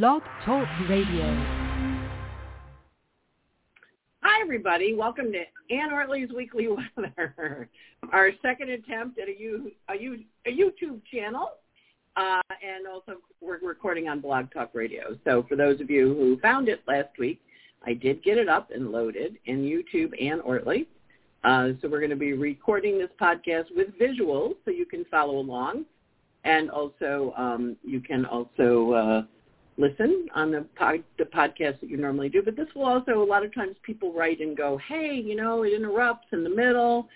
Blog 0.00 0.22
Talk 0.46 0.66
Radio. 0.88 1.26
Hi, 4.22 4.40
everybody. 4.40 4.94
Welcome 4.94 5.30
to 5.32 5.42
Anne 5.70 5.90
Ortelee's 5.90 6.32
Weekly 6.32 6.66
Weather, 6.66 7.68
our 8.10 8.30
second 8.40 8.70
attempt 8.70 9.18
at 9.18 9.28
a, 9.28 9.38
U, 9.38 9.70
a, 9.90 9.94
U, 9.98 10.20
a 10.46 10.50
YouTube 10.50 11.02
channel. 11.12 11.50
Uh, 12.16 12.40
and 12.66 12.86
also 12.86 13.20
we're 13.42 13.58
recording 13.58 14.08
on 14.08 14.22
Blog 14.22 14.50
Talk 14.50 14.70
Radio. 14.72 15.14
So 15.24 15.44
for 15.46 15.56
those 15.56 15.78
of 15.82 15.90
you 15.90 16.14
who 16.14 16.38
found 16.40 16.70
it 16.70 16.80
last 16.88 17.10
week, 17.18 17.42
I 17.84 17.92
did 17.92 18.24
get 18.24 18.38
it 18.38 18.48
up 18.48 18.70
and 18.70 18.92
loaded 18.92 19.36
in 19.44 19.58
YouTube 19.58 20.14
Anne 20.18 20.40
Ortelee. 20.40 20.86
Uh, 21.44 21.72
so 21.82 21.88
we're 21.90 22.00
going 22.00 22.08
to 22.08 22.16
be 22.16 22.32
recording 22.32 22.98
this 22.98 23.10
podcast 23.20 23.66
with 23.76 23.88
visuals 24.00 24.54
so 24.64 24.70
you 24.70 24.86
can 24.86 25.04
follow 25.10 25.36
along. 25.36 25.84
And 26.44 26.70
also 26.70 27.34
um, 27.36 27.76
you 27.84 28.00
can 28.00 28.24
also 28.24 28.92
uh, 28.92 29.22
listen 29.78 30.28
on 30.34 30.50
the, 30.50 30.66
pod, 30.76 31.02
the 31.18 31.24
podcast 31.24 31.80
that 31.80 31.88
you 31.88 31.96
normally 31.96 32.28
do. 32.28 32.42
But 32.42 32.56
this 32.56 32.68
will 32.74 32.86
also, 32.86 33.22
a 33.22 33.24
lot 33.24 33.44
of 33.44 33.54
times 33.54 33.76
people 33.82 34.12
write 34.12 34.40
and 34.40 34.56
go, 34.56 34.78
hey, 34.88 35.14
you 35.14 35.34
know, 35.34 35.62
it 35.62 35.72
interrupts 35.72 36.28
in 36.32 36.44
the 36.44 36.50
middle. 36.50 37.08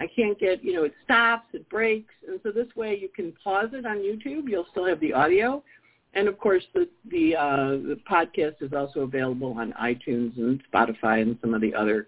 I 0.00 0.06
can't 0.06 0.38
get, 0.38 0.64
you 0.64 0.74
know, 0.74 0.84
it 0.84 0.94
stops, 1.04 1.46
it 1.52 1.68
breaks. 1.68 2.14
And 2.28 2.40
so 2.42 2.50
this 2.50 2.68
way 2.76 2.98
you 3.00 3.08
can 3.08 3.32
pause 3.42 3.70
it 3.72 3.86
on 3.86 3.98
YouTube. 3.98 4.48
You'll 4.48 4.66
still 4.70 4.86
have 4.86 5.00
the 5.00 5.12
audio. 5.12 5.62
And 6.14 6.28
of 6.28 6.38
course, 6.38 6.62
the 6.74 6.88
the, 7.10 7.36
uh, 7.36 7.70
the 7.70 7.98
podcast 8.08 8.62
is 8.62 8.72
also 8.72 9.00
available 9.00 9.54
on 9.58 9.72
iTunes 9.80 10.36
and 10.36 10.62
Spotify 10.72 11.22
and 11.22 11.36
some 11.40 11.54
of 11.54 11.60
the 11.60 11.74
other 11.74 12.06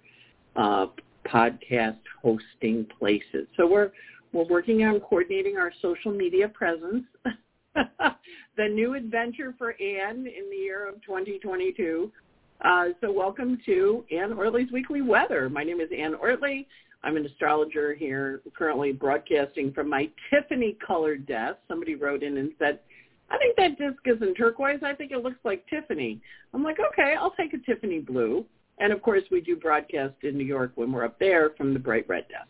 uh, 0.54 0.86
podcast 1.26 1.98
hosting 2.22 2.86
places. 2.98 3.48
So 3.56 3.66
we're 3.66 3.90
we're 4.32 4.44
working 4.44 4.84
on 4.84 5.00
coordinating 5.00 5.56
our 5.56 5.72
social 5.82 6.12
media 6.12 6.48
presence. 6.48 7.04
the 8.56 8.68
new 8.68 8.94
adventure 8.94 9.54
for 9.58 9.72
Anne 9.72 10.26
in 10.26 10.50
the 10.50 10.56
year 10.56 10.88
of 10.88 10.94
2022. 11.02 12.10
Uh, 12.64 12.86
so 13.00 13.12
welcome 13.12 13.58
to 13.66 14.04
Anne 14.10 14.32
Ortelee's 14.32 14.72
Weekly 14.72 15.02
Weather. 15.02 15.48
My 15.50 15.62
name 15.62 15.80
is 15.80 15.90
Anne 15.96 16.14
Ortelee. 16.14 16.66
I'm 17.04 17.16
an 17.16 17.26
astrologer 17.26 17.94
here, 17.94 18.40
currently 18.56 18.92
broadcasting 18.92 19.72
from 19.72 19.90
my 19.90 20.08
Tiffany-colored 20.30 21.26
desk. 21.26 21.58
Somebody 21.68 21.94
wrote 21.94 22.22
in 22.22 22.38
and 22.38 22.52
said, 22.58 22.80
I 23.30 23.36
think 23.38 23.56
that 23.56 23.78
disc 23.78 24.00
isn't 24.04 24.34
turquoise. 24.34 24.80
I 24.82 24.94
think 24.94 25.12
it 25.12 25.22
looks 25.22 25.38
like 25.44 25.66
Tiffany. 25.68 26.20
I'm 26.54 26.62
like, 26.62 26.78
okay, 26.92 27.14
I'll 27.18 27.32
take 27.32 27.52
a 27.52 27.58
Tiffany 27.58 27.98
blue. 27.98 28.44
And 28.78 28.92
of 28.92 29.02
course, 29.02 29.22
we 29.30 29.40
do 29.40 29.56
broadcast 29.56 30.14
in 30.22 30.36
New 30.36 30.44
York 30.44 30.72
when 30.76 30.92
we're 30.92 31.04
up 31.04 31.18
there 31.18 31.50
from 31.56 31.74
the 31.74 31.78
bright 31.78 32.08
red 32.08 32.26
desk. 32.28 32.48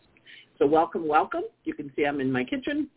So 0.57 0.65
welcome, 0.65 1.07
welcome. 1.07 1.43
You 1.65 1.73
can 1.73 1.91
see 1.95 2.05
I'm 2.05 2.21
in 2.21 2.31
my 2.31 2.43
kitchen. 2.43 2.89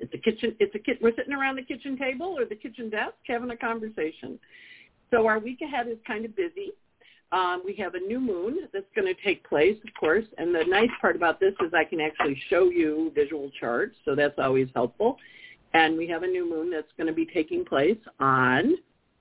It's 0.00 0.12
a 0.14 0.18
kitchen. 0.18 0.54
It's 0.60 0.74
a 0.74 0.78
kit. 0.78 0.98
We're 1.00 1.14
sitting 1.16 1.32
around 1.32 1.56
the 1.56 1.62
kitchen 1.62 1.96
table 1.96 2.34
or 2.38 2.44
the 2.44 2.56
kitchen 2.56 2.90
desk 2.90 3.14
having 3.26 3.50
a 3.50 3.56
conversation. 3.56 4.38
So 5.10 5.26
our 5.26 5.38
week 5.38 5.60
ahead 5.62 5.88
is 5.88 5.98
kind 6.06 6.24
of 6.24 6.34
busy. 6.36 6.72
Um, 7.32 7.62
we 7.64 7.74
have 7.76 7.94
a 7.94 7.98
new 7.98 8.20
moon 8.20 8.68
that's 8.72 8.86
going 8.94 9.12
to 9.12 9.22
take 9.22 9.46
place, 9.48 9.76
of 9.86 9.92
course. 9.98 10.24
And 10.38 10.54
the 10.54 10.64
nice 10.68 10.90
part 11.00 11.16
about 11.16 11.40
this 11.40 11.54
is 11.64 11.72
I 11.74 11.84
can 11.84 12.00
actually 12.00 12.40
show 12.48 12.70
you 12.70 13.12
visual 13.14 13.50
charts, 13.58 13.96
so 14.04 14.14
that's 14.14 14.38
always 14.38 14.68
helpful. 14.74 15.16
And 15.74 15.96
we 15.96 16.06
have 16.08 16.22
a 16.22 16.26
new 16.26 16.48
moon 16.48 16.70
that's 16.70 16.90
going 16.96 17.08
to 17.08 17.12
be 17.12 17.26
taking 17.26 17.64
place 17.64 17.98
on, 18.20 18.76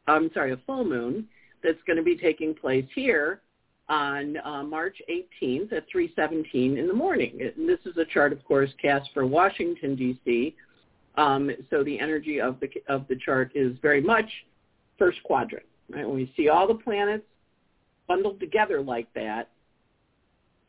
I'm 0.07 0.29
sorry, 0.33 0.53
a 0.53 0.57
full 0.67 0.85
moon 0.85 1.27
that's 1.63 1.81
going 1.87 1.97
to 1.97 2.03
be 2.03 2.15
taking 2.15 2.53
place 2.53 2.85
here 2.93 3.41
on 3.89 4.37
uh, 4.37 4.63
March 4.63 5.01
18th 5.09 5.73
at 5.73 5.85
3:17 5.93 6.77
in 6.77 6.87
the 6.87 6.93
morning. 6.93 7.39
And 7.41 7.67
this 7.67 7.79
is 7.85 7.97
a 7.97 8.05
chart, 8.05 8.31
of 8.31 8.43
course, 8.45 8.69
cast 8.81 9.09
for 9.13 9.25
Washington 9.25 9.95
D.C. 9.95 10.55
Um, 11.17 11.49
so 11.69 11.83
the 11.83 11.99
energy 11.99 12.41
of 12.41 12.59
the 12.59 12.69
of 12.87 13.07
the 13.07 13.15
chart 13.15 13.51
is 13.55 13.77
very 13.81 14.01
much 14.01 14.29
first 14.97 15.21
quadrant. 15.23 15.65
Right? 15.89 16.05
When 16.05 16.15
we 16.15 16.33
see 16.35 16.49
all 16.49 16.67
the 16.67 16.75
planets 16.75 17.23
bundled 18.07 18.39
together 18.39 18.81
like 18.81 19.11
that, 19.13 19.49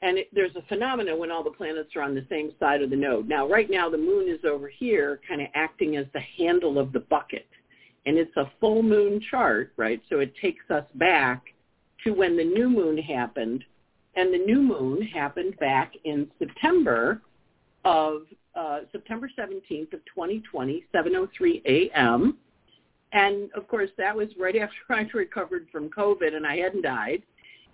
and 0.03 0.19
it, 0.19 0.29
there's 0.33 0.55
a 0.57 0.63
phenomena 0.69 1.17
when 1.17 1.31
all 1.31 1.43
the 1.43 1.51
planets 1.51 1.97
are 1.97 2.03
on 2.03 2.15
the 2.15 2.27
same 2.29 2.53
side 2.61 2.83
of 2.83 2.91
the 2.91 2.97
node. 2.97 3.29
Now, 3.29 3.49
right 3.49 3.69
now, 3.71 3.89
the 3.89 3.99
moon 3.99 4.29
is 4.29 4.45
over 4.45 4.69
here, 4.69 5.21
kind 5.27 5.41
of 5.41 5.49
acting 5.55 5.97
as 5.97 6.07
the 6.13 6.21
handle 6.21 6.79
of 6.79 6.93
the 6.93 7.01
bucket, 7.01 7.47
and 8.05 8.17
it's 8.19 8.37
a 8.37 8.51
full 8.61 8.83
moon 8.83 9.21
chart, 9.31 9.73
right? 9.77 10.01
So 10.09 10.21
it 10.21 10.35
takes 10.41 10.71
us 10.71 10.85
back 10.95 11.43
to 12.05 12.13
when 12.13 12.37
the 12.37 12.45
new 12.45 12.69
moon 12.69 12.99
happened, 12.99 13.65
and 14.15 14.33
the 14.33 14.39
new 14.39 14.63
moon 14.63 15.03
happened 15.03 15.59
back 15.59 15.95
in 16.05 16.31
September 16.39 17.23
of 17.85 18.23
uh, 18.57 18.81
September 18.93 19.31
17th 19.39 19.93
of 19.93 20.01
2020, 20.07 20.85
7:03 20.95 21.63
a.m. 21.67 22.37
And 23.13 23.51
of 23.55 23.69
course, 23.69 23.91
that 23.99 24.17
was 24.17 24.29
right 24.39 24.57
after 24.61 24.77
I 24.91 25.07
recovered 25.15 25.67
from 25.71 25.89
COVID 25.91 26.35
and 26.35 26.47
I 26.47 26.57
hadn't 26.57 26.83
died, 26.83 27.23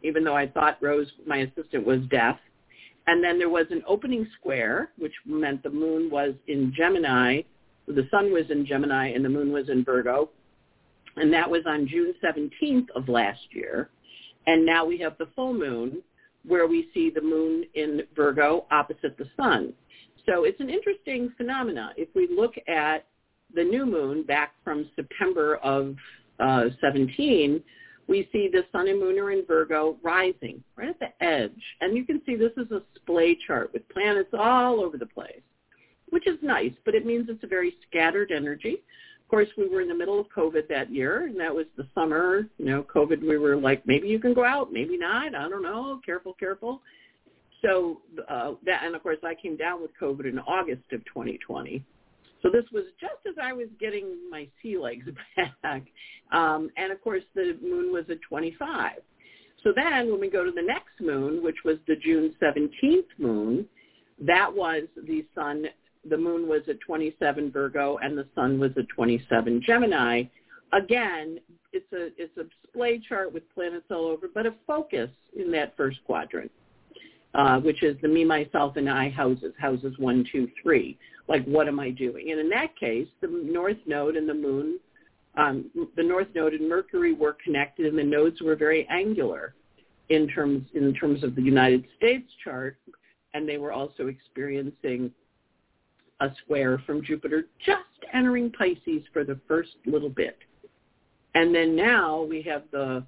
even 0.03 0.25
though 0.25 0.37
I 0.37 0.47
thought 0.47 0.78
Rose, 0.81 1.10
my 1.26 1.38
assistant, 1.38 1.87
was 1.87 2.00
deaf. 2.10 2.38
And 3.06 3.22
then 3.22 3.38
there 3.38 3.48
was 3.48 3.66
an 3.71 3.82
opening 3.87 4.28
square, 4.38 4.91
which 4.97 5.15
meant 5.26 5.62
the 5.62 5.71
moon 5.71 6.09
was 6.10 6.34
in 6.47 6.72
Gemini, 6.76 7.42
the 7.88 8.06
sun 8.10 8.32
was 8.32 8.44
in 8.50 8.65
Gemini, 8.65 9.09
and 9.09 9.25
the 9.25 9.28
moon 9.28 9.53
was 9.53 9.69
in 9.69 9.84
Virgo. 9.84 10.31
And 11.16 11.32
that 11.32 11.50
was 11.50 11.62
on 11.66 11.88
June 11.88 12.15
17th 12.25 12.87
of 12.94 13.09
last 13.09 13.41
year. 13.50 13.91
And 14.47 14.65
now 14.65 14.84
we 14.84 14.98
have 14.98 15.19
the 15.19 15.28
full 15.34 15.53
moon 15.53 16.03
where 16.47 16.66
we 16.66 16.88
see 16.94 17.10
the 17.10 17.21
moon 17.21 17.65
in 17.75 18.03
Virgo 18.16 18.66
opposite 18.71 19.16
the 19.19 19.28
sun. 19.37 19.72
So 20.27 20.44
it's 20.44 20.60
an 20.60 20.71
interesting 20.71 21.33
phenomena. 21.37 21.93
If 21.97 22.09
we 22.15 22.28
look 22.34 22.55
at 22.69 23.06
the 23.55 23.65
new 23.65 23.84
moon 23.87 24.22
back 24.22 24.53
from 24.65 24.88
September 24.97 25.56
of 25.56 25.97
uh, 26.38 26.66
17, 26.81 27.62
we 28.09 28.28
see 28.33 28.49
the 28.53 28.65
sun 28.72 28.88
and 28.88 29.00
moon 29.00 29.19
are 29.19 29.31
in 29.31 29.44
Virgo 29.47 29.97
rising 30.03 30.62
right 30.77 30.88
at 30.88 30.99
the 30.99 31.25
edge. 31.25 31.62
And 31.81 31.97
you 31.97 32.05
can 32.05 32.21
see 32.27 32.37
this 32.37 32.53
is 32.56 32.71
a 32.71 32.83
splay 32.97 33.37
chart 33.47 33.72
with 33.72 33.88
planets 33.88 34.31
all 34.38 34.81
over 34.81 34.97
the 34.99 35.06
place, 35.06 35.43
which 36.10 36.27
is 36.27 36.39
nice, 36.43 36.72
but 36.84 36.94
it 36.94 37.06
means 37.06 37.27
it's 37.28 37.44
a 37.44 37.49
very 37.49 37.75
scattered 37.89 38.33
energy 38.34 38.83
Of 39.22 39.28
course, 39.28 39.49
we 39.56 39.69
were 39.69 39.81
in 39.81 39.89
the 39.89 39.94
middle 39.94 40.19
of 40.21 40.27
COVID 40.37 40.69
that 40.69 40.93
year, 40.93 41.27
and 41.27 41.39
that 41.41 41.54
was 41.54 41.66
the 41.77 41.87
summer. 41.94 42.49
You 42.59 42.66
know, 42.66 42.83
COVID, 42.83 43.22
we 43.22 43.39
were 43.39 43.56
like, 43.56 43.87
maybe 43.87 44.09
you 44.09 44.19
can 44.19 44.34
go 44.34 44.44
out, 44.44 44.72
maybe 44.72 44.99
not. 44.99 45.34
I 45.34 45.49
don't 45.49 45.62
know. 45.62 46.00
Careful, 46.04 46.34
careful. 46.34 46.83
So 47.62 48.00
uh, 48.28 48.52
that, 48.66 48.82
and 48.84 48.94
of 48.94 49.02
course, 49.02 49.18
I 49.24 49.34
came 49.34 49.56
down 49.56 49.80
with 49.80 49.90
COVID 50.00 50.28
in 50.28 50.38
August 50.40 50.82
of 50.92 51.04
2020. 51.06 51.84
So 52.42 52.50
this 52.50 52.64
was 52.72 52.84
just 53.00 53.24
as 53.28 53.34
I 53.40 53.52
was 53.52 53.68
getting 53.78 54.16
my 54.30 54.48
sea 54.60 54.76
legs 54.76 55.06
back. 55.62 55.84
Um, 56.32 56.70
and 56.76 56.92
of 56.92 57.00
course, 57.02 57.22
the 57.34 57.56
moon 57.62 57.92
was 57.92 58.04
at 58.10 58.20
25. 58.28 58.92
So 59.62 59.72
then 59.74 60.10
when 60.10 60.20
we 60.20 60.28
go 60.28 60.44
to 60.44 60.50
the 60.50 60.62
next 60.62 61.00
moon, 61.00 61.42
which 61.42 61.58
was 61.64 61.76
the 61.86 61.94
June 61.94 62.34
17th 62.42 63.06
moon, 63.18 63.66
that 64.26 64.52
was 64.52 64.84
the 65.06 65.24
sun 65.34 65.66
the 66.08 66.16
moon 66.16 66.48
was 66.48 66.62
at 66.68 66.80
27 66.80 67.52
Virgo 67.52 67.98
and 67.98 68.18
the 68.18 68.26
sun 68.34 68.58
was 68.58 68.72
at 68.76 68.88
27 68.88 69.62
Gemini. 69.64 70.24
Again, 70.72 71.38
it's 71.72 71.92
a 71.92 72.06
it's 72.20 72.36
a 72.36 72.44
display 72.44 73.00
chart 73.08 73.32
with 73.32 73.42
planets 73.54 73.86
all 73.90 74.06
over, 74.06 74.28
but 74.32 74.46
a 74.46 74.54
focus 74.66 75.10
in 75.36 75.50
that 75.52 75.76
first 75.76 75.98
quadrant, 76.04 76.50
uh, 77.34 77.59
which 77.60 77.82
is 77.82 77.97
the 78.03 78.09
me, 78.09 78.25
myself, 78.25 78.76
and 78.76 78.88
I 78.91 79.10
houses, 79.10 79.53
houses 79.59 79.94
one, 79.98 80.25
two, 80.31 80.48
three. 80.62 80.98
Like, 81.28 81.44
what 81.44 81.69
am 81.69 81.81
I 81.81 81.91
doing? 81.91 82.31
And 82.31 82.41
in 82.41 82.48
that 82.50 82.76
case, 82.76 83.09
the 83.20 83.28
North 83.28 83.78
Node 83.87 84.16
and 84.16 84.28
the 84.28 84.34
Moon, 84.34 84.78
um, 85.37 85.71
the 85.97 86.03
North 86.03 86.28
Node 86.34 86.53
and 86.54 86.69
Mercury 86.69 87.15
were 87.15 87.37
connected, 87.42 87.87
and 87.87 87.98
the 87.98 88.04
nodes 88.04 88.42
were 88.42 88.56
very 88.56 88.87
angular 88.91 89.54
in 90.09 90.28
terms 90.28 90.66
in 90.75 90.92
terms 90.94 91.25
of 91.25 91.34
the 91.34 91.42
United 91.42 91.84
States 91.97 92.31
chart, 92.44 92.76
and 93.32 93.48
they 93.48 93.56
were 93.56 93.72
also 93.72 94.09
experiencing 94.09 95.10
a 96.21 96.28
square 96.44 96.82
from 96.87 97.03
Jupiter 97.03 97.47
just 97.65 97.81
entering 98.12 98.50
Pisces 98.50 99.03
for 99.12 99.25
the 99.25 99.41
first 99.48 99.71
little 99.87 100.10
bit. 100.10 100.38
And 101.34 101.54
then 101.54 101.75
now 101.75 102.22
we 102.22 102.42
have 102.42 102.65
the 102.72 103.04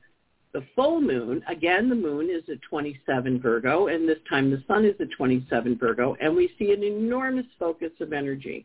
the 0.55 0.65
full 0.77 1.01
moon. 1.01 1.43
Again, 1.49 1.89
the 1.91 1.97
moon 1.97 2.31
is 2.31 2.49
at 2.49 2.63
27 2.63 3.41
Virgo, 3.41 3.89
and 3.89 4.09
this 4.09 4.19
time 4.31 4.51
the 4.51 4.63
sun 4.69 4.85
is 4.85 4.95
at 5.01 5.11
27 5.11 5.77
Virgo, 5.77 6.17
and 6.21 6.35
we 6.35 6.55
see 6.59 6.73
an 6.73 6.85
enormous 6.85 7.45
focus 7.59 7.91
of 8.01 8.13
energy 8.13 8.65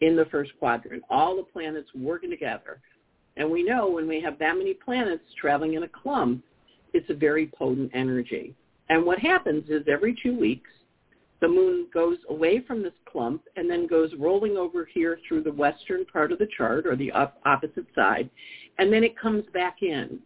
in 0.00 0.16
the 0.16 0.26
first 0.26 0.52
quadrant. 0.60 1.02
All 1.10 1.36
the 1.36 1.42
planets 1.42 1.88
working 1.94 2.30
together. 2.30 2.80
And 3.36 3.50
we 3.50 3.64
know 3.64 3.90
when 3.90 4.06
we 4.06 4.20
have 4.20 4.38
that 4.38 4.56
many 4.56 4.74
planets 4.74 5.24
traveling 5.38 5.74
in 5.74 5.82
a 5.82 5.88
clump, 5.88 6.44
it's 6.92 7.10
a 7.10 7.14
very 7.14 7.48
potent 7.48 7.90
energy. 7.92 8.54
And 8.88 9.04
what 9.04 9.18
happens 9.18 9.64
is 9.68 9.82
every 9.90 10.16
two 10.22 10.38
weeks, 10.38 10.70
the 11.40 11.48
moon 11.48 11.88
goes 11.92 12.18
away 12.30 12.60
from 12.60 12.80
this 12.80 12.92
clump 13.10 13.42
and 13.56 13.68
then 13.68 13.88
goes 13.88 14.12
rolling 14.20 14.56
over 14.56 14.88
here 14.94 15.18
through 15.26 15.42
the 15.42 15.52
western 15.52 16.04
part 16.04 16.30
of 16.30 16.38
the 16.38 16.48
chart 16.56 16.86
or 16.86 16.94
the 16.94 17.10
op- 17.10 17.40
opposite 17.44 17.86
side, 17.92 18.30
and 18.78 18.92
then 18.92 19.02
it 19.02 19.18
comes 19.18 19.44
back 19.52 19.78
in. 19.82 20.20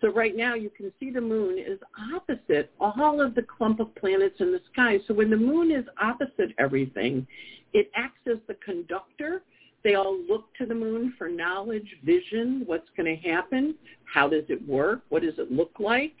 So 0.00 0.12
right 0.12 0.36
now 0.36 0.54
you 0.54 0.70
can 0.70 0.92
see 1.00 1.10
the 1.10 1.20
moon 1.20 1.58
is 1.58 1.78
opposite 2.14 2.70
all 2.78 3.20
of 3.20 3.34
the 3.34 3.42
clump 3.42 3.80
of 3.80 3.94
planets 3.94 4.36
in 4.40 4.52
the 4.52 4.60
sky. 4.72 4.98
So 5.08 5.14
when 5.14 5.30
the 5.30 5.36
moon 5.36 5.70
is 5.70 5.84
opposite 6.00 6.52
everything, 6.58 7.26
it 7.72 7.90
acts 7.96 8.20
as 8.26 8.38
the 8.46 8.54
conductor 8.54 9.42
They 9.86 9.94
all 9.94 10.18
look 10.28 10.52
to 10.58 10.66
the 10.66 10.74
moon 10.74 11.14
for 11.16 11.28
knowledge, 11.28 11.86
vision, 12.04 12.64
what's 12.66 12.88
going 12.96 13.06
to 13.06 13.30
happen, 13.30 13.76
how 14.12 14.28
does 14.28 14.42
it 14.48 14.66
work, 14.66 15.02
what 15.10 15.22
does 15.22 15.38
it 15.38 15.52
look 15.52 15.70
like, 15.78 16.14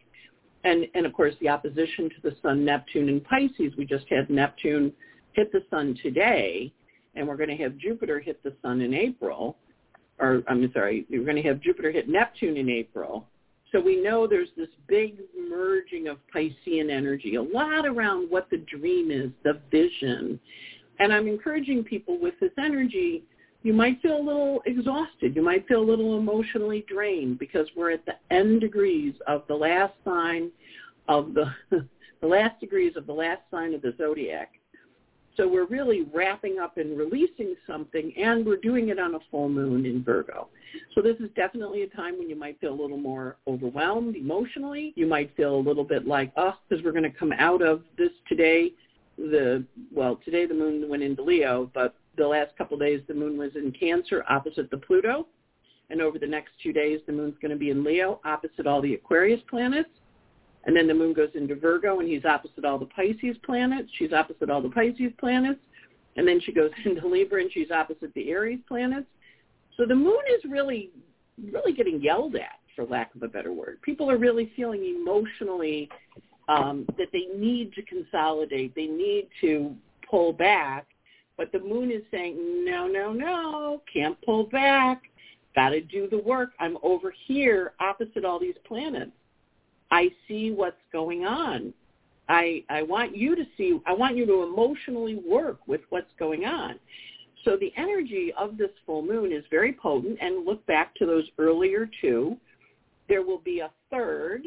and 0.62 0.86
and 0.94 1.04
of 1.04 1.12
course 1.12 1.34
the 1.40 1.48
opposition 1.48 2.08
to 2.10 2.30
the 2.30 2.36
Sun, 2.42 2.64
Neptune, 2.64 3.08
and 3.08 3.24
Pisces. 3.24 3.72
We 3.76 3.84
just 3.84 4.04
had 4.08 4.30
Neptune 4.30 4.92
hit 5.32 5.50
the 5.50 5.64
Sun 5.68 5.98
today, 6.00 6.72
and 7.16 7.26
we're 7.26 7.36
going 7.36 7.48
to 7.48 7.56
have 7.56 7.76
Jupiter 7.76 8.20
hit 8.20 8.40
the 8.44 8.54
Sun 8.62 8.82
in 8.82 8.94
April. 8.94 9.56
Or 10.20 10.44
I'm 10.46 10.70
sorry, 10.72 11.04
we're 11.10 11.24
going 11.24 11.34
to 11.34 11.42
have 11.42 11.60
Jupiter 11.60 11.90
hit 11.90 12.08
Neptune 12.08 12.56
in 12.56 12.70
April. 12.70 13.26
So 13.76 13.82
we 13.82 14.00
know 14.00 14.26
there's 14.26 14.48
this 14.56 14.70
big 14.86 15.18
merging 15.50 16.08
of 16.08 16.16
Piscean 16.34 16.90
energy, 16.90 17.34
a 17.34 17.42
lot 17.42 17.84
around 17.84 18.30
what 18.30 18.48
the 18.48 18.56
dream 18.56 19.10
is, 19.10 19.30
the 19.44 19.60
vision. 19.70 20.40
And 20.98 21.12
I'm 21.12 21.28
encouraging 21.28 21.84
people 21.84 22.18
with 22.18 22.32
this 22.40 22.52
energy, 22.56 23.24
you 23.62 23.74
might 23.74 24.00
feel 24.00 24.16
a 24.16 24.22
little 24.22 24.62
exhausted. 24.64 25.36
You 25.36 25.42
might 25.42 25.68
feel 25.68 25.82
a 25.82 25.84
little 25.84 26.16
emotionally 26.16 26.86
drained 26.88 27.38
because 27.38 27.66
we're 27.76 27.90
at 27.90 28.06
the 28.06 28.14
end 28.34 28.62
degrees 28.62 29.12
of 29.26 29.42
the 29.46 29.54
last 29.54 29.92
sign 30.06 30.50
of 31.06 31.34
the, 31.34 31.52
the 32.22 32.26
last 32.26 32.58
degrees 32.58 32.96
of 32.96 33.06
the 33.06 33.12
last 33.12 33.42
sign 33.50 33.74
of 33.74 33.82
the 33.82 33.92
zodiac. 33.98 34.52
So 35.36 35.46
we're 35.46 35.66
really 35.66 36.06
wrapping 36.14 36.58
up 36.58 36.78
and 36.78 36.96
releasing 36.96 37.54
something, 37.66 38.12
and 38.16 38.44
we're 38.46 38.56
doing 38.56 38.88
it 38.88 38.98
on 38.98 39.16
a 39.16 39.18
full 39.30 39.48
moon 39.48 39.84
in 39.84 40.02
Virgo. 40.02 40.48
So 40.94 41.02
this 41.02 41.16
is 41.20 41.28
definitely 41.36 41.82
a 41.82 41.88
time 41.88 42.18
when 42.18 42.30
you 42.30 42.36
might 42.36 42.58
feel 42.60 42.72
a 42.72 42.80
little 42.80 42.96
more 42.96 43.36
overwhelmed 43.46 44.16
emotionally. 44.16 44.92
You 44.96 45.06
might 45.06 45.34
feel 45.36 45.56
a 45.56 45.60
little 45.60 45.84
bit 45.84 46.06
like, 46.06 46.32
oh, 46.36 46.54
because 46.68 46.82
we're 46.84 46.92
going 46.92 47.10
to 47.10 47.10
come 47.10 47.32
out 47.32 47.60
of 47.60 47.82
this 47.98 48.10
today. 48.28 48.72
The 49.18 49.64
well, 49.94 50.20
today 50.24 50.46
the 50.46 50.54
moon 50.54 50.88
went 50.88 51.02
into 51.02 51.22
Leo, 51.22 51.70
but 51.74 51.94
the 52.16 52.26
last 52.26 52.56
couple 52.56 52.74
of 52.74 52.80
days 52.80 53.00
the 53.08 53.14
moon 53.14 53.38
was 53.38 53.50
in 53.56 53.72
Cancer 53.72 54.24
opposite 54.28 54.70
the 54.70 54.76
Pluto, 54.76 55.26
and 55.88 56.02
over 56.02 56.18
the 56.18 56.26
next 56.26 56.52
two 56.62 56.72
days 56.72 57.00
the 57.06 57.12
moon's 57.12 57.34
going 57.40 57.50
to 57.50 57.56
be 57.56 57.70
in 57.70 57.82
Leo 57.82 58.20
opposite 58.24 58.66
all 58.66 58.82
the 58.82 58.94
Aquarius 58.94 59.40
planets. 59.48 59.88
And 60.66 60.76
then 60.76 60.88
the 60.88 60.94
moon 60.94 61.12
goes 61.12 61.30
into 61.34 61.54
Virgo 61.54 62.00
and 62.00 62.08
he's 62.08 62.24
opposite 62.24 62.64
all 62.64 62.78
the 62.78 62.86
Pisces 62.86 63.36
planets. 63.44 63.88
She's 63.98 64.12
opposite 64.12 64.50
all 64.50 64.60
the 64.60 64.68
Pisces 64.68 65.12
planets. 65.18 65.60
And 66.16 66.26
then 66.26 66.40
she 66.40 66.52
goes 66.52 66.70
into 66.84 67.06
Libra 67.06 67.40
and 67.40 67.52
she's 67.52 67.70
opposite 67.70 68.12
the 68.14 68.30
Aries 68.30 68.60
planets. 68.66 69.06
So 69.76 69.86
the 69.86 69.94
moon 69.94 70.22
is 70.36 70.50
really, 70.50 70.90
really 71.52 71.72
getting 71.72 72.02
yelled 72.02 72.34
at, 72.34 72.58
for 72.74 72.84
lack 72.84 73.14
of 73.14 73.22
a 73.22 73.28
better 73.28 73.52
word. 73.52 73.80
People 73.82 74.10
are 74.10 74.18
really 74.18 74.52
feeling 74.56 74.96
emotionally 75.00 75.88
um, 76.48 76.86
that 76.98 77.08
they 77.12 77.26
need 77.36 77.72
to 77.74 77.82
consolidate. 77.82 78.74
They 78.74 78.86
need 78.86 79.28
to 79.42 79.74
pull 80.08 80.32
back. 80.32 80.86
But 81.36 81.52
the 81.52 81.60
moon 81.60 81.90
is 81.90 82.02
saying, 82.10 82.64
no, 82.64 82.86
no, 82.86 83.12
no, 83.12 83.82
can't 83.92 84.16
pull 84.22 84.44
back. 84.44 85.02
Got 85.54 85.70
to 85.70 85.80
do 85.80 86.08
the 86.08 86.18
work. 86.18 86.50
I'm 86.58 86.78
over 86.82 87.12
here 87.26 87.74
opposite 87.78 88.24
all 88.24 88.40
these 88.40 88.54
planets. 88.66 89.12
I 89.90 90.10
see 90.26 90.50
what's 90.50 90.76
going 90.92 91.24
on. 91.24 91.72
I 92.28 92.64
I 92.68 92.82
want 92.82 93.16
you 93.16 93.36
to 93.36 93.44
see 93.56 93.80
I 93.86 93.92
want 93.92 94.16
you 94.16 94.26
to 94.26 94.42
emotionally 94.42 95.16
work 95.16 95.58
with 95.66 95.82
what's 95.90 96.12
going 96.18 96.44
on. 96.44 96.78
So 97.44 97.56
the 97.56 97.72
energy 97.76 98.32
of 98.36 98.58
this 98.58 98.70
full 98.84 99.02
moon 99.02 99.32
is 99.32 99.44
very 99.50 99.72
potent 99.72 100.18
and 100.20 100.44
look 100.44 100.66
back 100.66 100.94
to 100.96 101.06
those 101.06 101.24
earlier 101.38 101.88
two. 102.00 102.36
There 103.08 103.22
will 103.22 103.38
be 103.38 103.60
a 103.60 103.70
third 103.90 104.42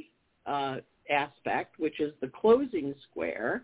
uh, 0.46 0.78
aspect, 1.10 1.80
which 1.80 2.02
is 2.02 2.12
the 2.20 2.28
closing 2.28 2.94
square, 3.10 3.64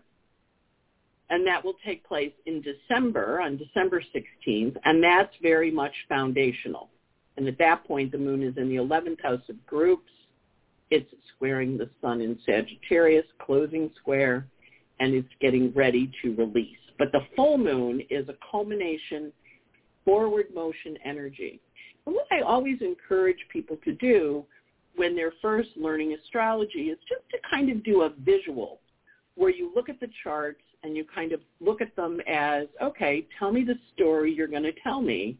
and 1.28 1.46
that 1.46 1.62
will 1.62 1.76
take 1.84 2.06
place 2.06 2.32
in 2.46 2.62
December, 2.62 3.40
on 3.40 3.58
December 3.58 4.02
16th, 4.14 4.76
and 4.84 5.02
that's 5.02 5.34
very 5.42 5.70
much 5.70 5.92
foundational. 6.08 6.88
And 7.36 7.46
at 7.46 7.58
that 7.58 7.84
point, 7.84 8.12
the 8.12 8.18
moon 8.18 8.42
is 8.42 8.56
in 8.56 8.68
the 8.68 8.76
11th 8.76 9.22
house 9.22 9.42
of 9.50 9.66
groups, 9.66 10.10
it's 10.90 11.10
squaring 11.34 11.76
the 11.76 11.90
sun 12.00 12.20
in 12.20 12.38
Sagittarius, 12.46 13.26
closing 13.44 13.90
square, 14.00 14.46
and 15.00 15.14
it's 15.14 15.28
getting 15.40 15.72
ready 15.74 16.10
to 16.22 16.34
release. 16.36 16.78
But 16.98 17.12
the 17.12 17.20
full 17.34 17.58
moon 17.58 18.02
is 18.08 18.28
a 18.28 18.34
culmination, 18.50 19.32
forward 20.04 20.46
motion 20.54 20.96
energy. 21.04 21.60
And 22.06 22.14
what 22.14 22.26
I 22.30 22.40
always 22.40 22.80
encourage 22.80 23.38
people 23.52 23.76
to 23.84 23.92
do 23.94 24.44
when 24.94 25.14
they're 25.14 25.34
first 25.42 25.70
learning 25.76 26.14
astrology 26.14 26.90
is 26.90 26.98
just 27.08 27.28
to 27.30 27.38
kind 27.50 27.70
of 27.70 27.84
do 27.84 28.02
a 28.02 28.12
visual 28.24 28.80
where 29.34 29.50
you 29.50 29.70
look 29.74 29.88
at 29.88 30.00
the 30.00 30.08
charts 30.24 30.62
and 30.82 30.96
you 30.96 31.04
kind 31.14 31.32
of 31.32 31.40
look 31.60 31.82
at 31.82 31.94
them 31.96 32.20
as, 32.26 32.66
okay, 32.82 33.26
tell 33.38 33.52
me 33.52 33.64
the 33.64 33.78
story 33.94 34.32
you're 34.32 34.46
going 34.46 34.62
to 34.62 34.72
tell 34.82 35.02
me 35.02 35.36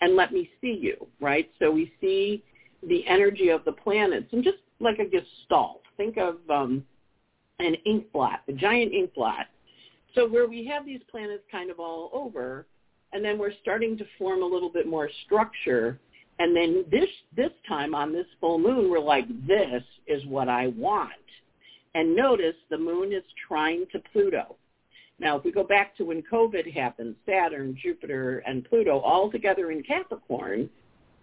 and 0.00 0.16
let 0.16 0.32
me 0.32 0.48
see 0.60 0.78
you, 0.80 1.06
right? 1.20 1.50
So 1.58 1.70
we 1.70 1.92
see 2.00 2.42
the 2.86 3.06
energy 3.06 3.48
of 3.48 3.64
the 3.64 3.72
planets 3.72 4.26
and 4.32 4.42
just 4.44 4.58
like 4.80 4.98
a 4.98 5.04
gestalt. 5.04 5.82
Think 5.96 6.16
of 6.18 6.36
um, 6.50 6.84
an 7.58 7.74
ink 7.86 8.12
blot, 8.12 8.42
a 8.48 8.52
giant 8.52 8.92
ink 8.92 9.14
blot. 9.14 9.46
So 10.14 10.28
where 10.28 10.48
we 10.48 10.66
have 10.66 10.86
these 10.86 11.00
planets 11.10 11.44
kind 11.50 11.70
of 11.70 11.78
all 11.78 12.10
over, 12.12 12.66
and 13.12 13.24
then 13.24 13.38
we're 13.38 13.52
starting 13.62 13.96
to 13.98 14.04
form 14.18 14.42
a 14.42 14.46
little 14.46 14.70
bit 14.70 14.86
more 14.86 15.10
structure. 15.24 15.98
And 16.38 16.54
then 16.54 16.84
this 16.90 17.08
this 17.34 17.52
time 17.66 17.94
on 17.94 18.12
this 18.12 18.26
full 18.40 18.58
moon, 18.58 18.90
we're 18.90 18.98
like, 19.00 19.26
this 19.46 19.82
is 20.06 20.24
what 20.26 20.48
I 20.48 20.68
want. 20.68 21.12
And 21.94 22.14
notice 22.14 22.56
the 22.68 22.76
moon 22.76 23.12
is 23.12 23.22
trying 23.48 23.86
to 23.92 24.02
Pluto. 24.12 24.56
Now, 25.18 25.38
if 25.38 25.44
we 25.44 25.50
go 25.50 25.64
back 25.64 25.96
to 25.96 26.04
when 26.04 26.22
COVID 26.30 26.70
happened, 26.74 27.16
Saturn, 27.24 27.78
Jupiter, 27.82 28.40
and 28.46 28.66
Pluto 28.66 28.98
all 28.98 29.30
together 29.30 29.70
in 29.70 29.82
Capricorn, 29.82 30.68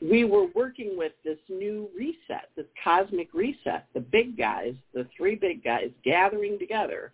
we 0.04 0.26
were 0.26 0.48
working 0.54 0.98
with 0.98 1.14
this 1.24 1.38
new 1.48 1.90
reset, 1.98 2.50
this 2.58 2.66
cosmic 2.84 3.34
reset, 3.34 3.86
the 3.94 4.02
big 4.02 4.38
guys, 4.38 4.74
the 4.94 5.08
three 5.16 5.36
big 5.36 5.64
guys 5.64 5.90
gathering 6.04 6.60
together, 6.60 7.14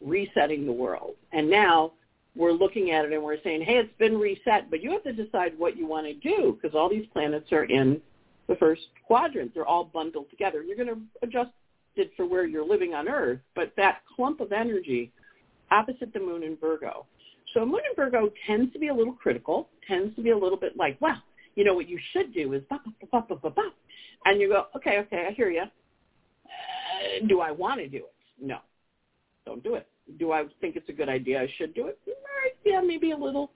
resetting 0.00 0.64
the 0.64 0.72
world. 0.72 1.14
And 1.32 1.50
now 1.50 1.92
we're 2.36 2.52
looking 2.52 2.92
at 2.92 3.04
it 3.04 3.12
and 3.12 3.22
we're 3.22 3.42
saying, 3.42 3.62
hey, 3.62 3.78
it's 3.78 3.98
been 3.98 4.16
reset, 4.16 4.70
but 4.70 4.82
you 4.82 4.92
have 4.92 5.02
to 5.02 5.12
decide 5.12 5.58
what 5.58 5.76
you 5.76 5.86
want 5.86 6.06
to 6.06 6.14
do 6.14 6.56
because 6.60 6.76
all 6.76 6.88
these 6.88 7.06
planets 7.12 7.50
are 7.50 7.64
in 7.64 8.00
the 8.46 8.54
first 8.56 8.82
quadrant. 9.04 9.52
They're 9.52 9.66
all 9.66 9.90
bundled 9.92 10.30
together. 10.30 10.62
You're 10.62 10.76
going 10.76 10.88
to 10.88 11.00
adjust 11.22 11.50
it 11.96 12.12
for 12.16 12.24
where 12.24 12.46
you're 12.46 12.66
living 12.66 12.94
on 12.94 13.08
Earth, 13.08 13.40
but 13.56 13.72
that 13.76 14.02
clump 14.14 14.40
of 14.40 14.52
energy 14.52 15.10
opposite 15.72 16.12
the 16.12 16.20
moon 16.20 16.44
in 16.44 16.56
Virgo. 16.56 17.04
So 17.52 17.66
moon 17.66 17.80
in 17.90 17.96
Virgo 17.96 18.30
tends 18.46 18.72
to 18.74 18.78
be 18.78 18.88
a 18.88 18.94
little 18.94 19.14
critical, 19.14 19.68
tends 19.88 20.14
to 20.14 20.22
be 20.22 20.30
a 20.30 20.38
little 20.38 20.58
bit 20.58 20.76
like, 20.76 21.00
wow, 21.00 21.16
you 21.58 21.64
know, 21.64 21.74
what 21.74 21.88
you 21.88 21.98
should 22.12 22.32
do 22.32 22.52
is 22.52 22.62
bop, 22.70 22.84
bop, 23.10 23.28
bop, 23.28 23.42
bop, 23.42 23.56
bop, 23.56 23.74
and 24.26 24.40
you 24.40 24.48
go, 24.48 24.66
okay, 24.76 24.98
okay, 25.00 25.26
I 25.28 25.32
hear 25.32 25.50
you. 25.50 25.62
Uh, 25.62 27.26
do 27.26 27.40
I 27.40 27.50
want 27.50 27.80
to 27.80 27.88
do 27.88 27.96
it? 27.96 28.14
No, 28.40 28.58
don't 29.44 29.60
do 29.64 29.74
it. 29.74 29.88
Do 30.20 30.30
I 30.30 30.44
think 30.60 30.76
it's 30.76 30.88
a 30.88 30.92
good 30.92 31.08
idea? 31.08 31.42
I 31.42 31.52
should 31.58 31.74
do 31.74 31.88
it? 31.88 31.98
Right, 32.06 32.52
Yeah, 32.64 32.80
maybe 32.80 33.10
a 33.10 33.16
little. 33.16 33.50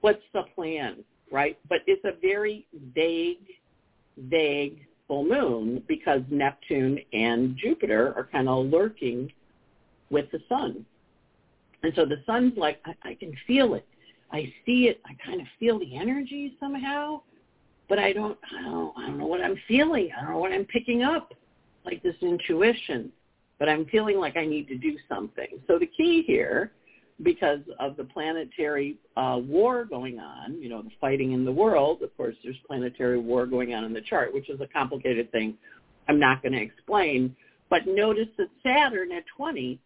What's 0.00 0.22
the 0.32 0.44
plan, 0.54 1.04
right? 1.30 1.58
But 1.68 1.80
it's 1.86 2.02
a 2.06 2.18
very 2.22 2.66
vague, 2.94 3.46
vague 4.16 4.86
full 5.06 5.26
moon 5.26 5.82
because 5.86 6.22
Neptune 6.30 7.00
and 7.12 7.54
Jupiter 7.58 8.14
are 8.16 8.30
kind 8.32 8.48
of 8.48 8.64
lurking 8.64 9.30
with 10.08 10.30
the 10.32 10.40
sun. 10.48 10.86
And 11.82 11.92
so 11.96 12.06
the 12.06 12.22
sun's 12.24 12.56
like, 12.56 12.80
I, 12.86 13.10
I 13.10 13.14
can 13.14 13.36
feel 13.46 13.74
it. 13.74 13.86
I 14.32 14.50
see 14.64 14.88
it. 14.88 15.02
I 15.04 15.12
kind 15.22 15.42
of 15.42 15.46
feel 15.60 15.78
the 15.78 15.98
energy 15.98 16.56
somehow 16.58 17.20
but 17.92 17.98
I 17.98 18.14
don't, 18.14 18.38
I 18.58 18.62
don't, 18.62 18.96
I 18.96 19.06
don't 19.06 19.18
know 19.18 19.26
what 19.26 19.42
I'm 19.42 19.58
feeling. 19.68 20.08
I 20.16 20.22
don't 20.22 20.30
know 20.30 20.38
what 20.38 20.50
I'm 20.50 20.64
picking 20.64 21.02
up, 21.02 21.34
like 21.84 22.02
this 22.02 22.14
intuition. 22.22 23.12
But 23.58 23.68
I'm 23.68 23.84
feeling 23.84 24.16
like 24.16 24.34
I 24.38 24.46
need 24.46 24.66
to 24.68 24.78
do 24.78 24.96
something. 25.10 25.60
So 25.66 25.78
the 25.78 25.90
key 25.94 26.24
here, 26.26 26.72
because 27.22 27.60
of 27.78 27.98
the 27.98 28.04
planetary 28.04 28.96
uh, 29.18 29.40
war 29.42 29.84
going 29.84 30.18
on, 30.18 30.58
you 30.58 30.70
know, 30.70 30.80
the 30.80 30.90
fighting 31.02 31.32
in 31.32 31.44
the 31.44 31.52
world. 31.52 32.00
Of 32.00 32.16
course, 32.16 32.34
there's 32.42 32.56
planetary 32.66 33.18
war 33.18 33.44
going 33.44 33.74
on 33.74 33.84
in 33.84 33.92
the 33.92 34.00
chart, 34.00 34.32
which 34.32 34.48
is 34.48 34.58
a 34.62 34.66
complicated 34.66 35.30
thing. 35.30 35.58
I'm 36.08 36.18
not 36.18 36.40
going 36.40 36.52
to 36.52 36.62
explain. 36.62 37.36
But 37.68 37.86
notice 37.86 38.28
that 38.38 38.48
Saturn 38.62 39.12
at 39.12 39.24
20 39.36 39.78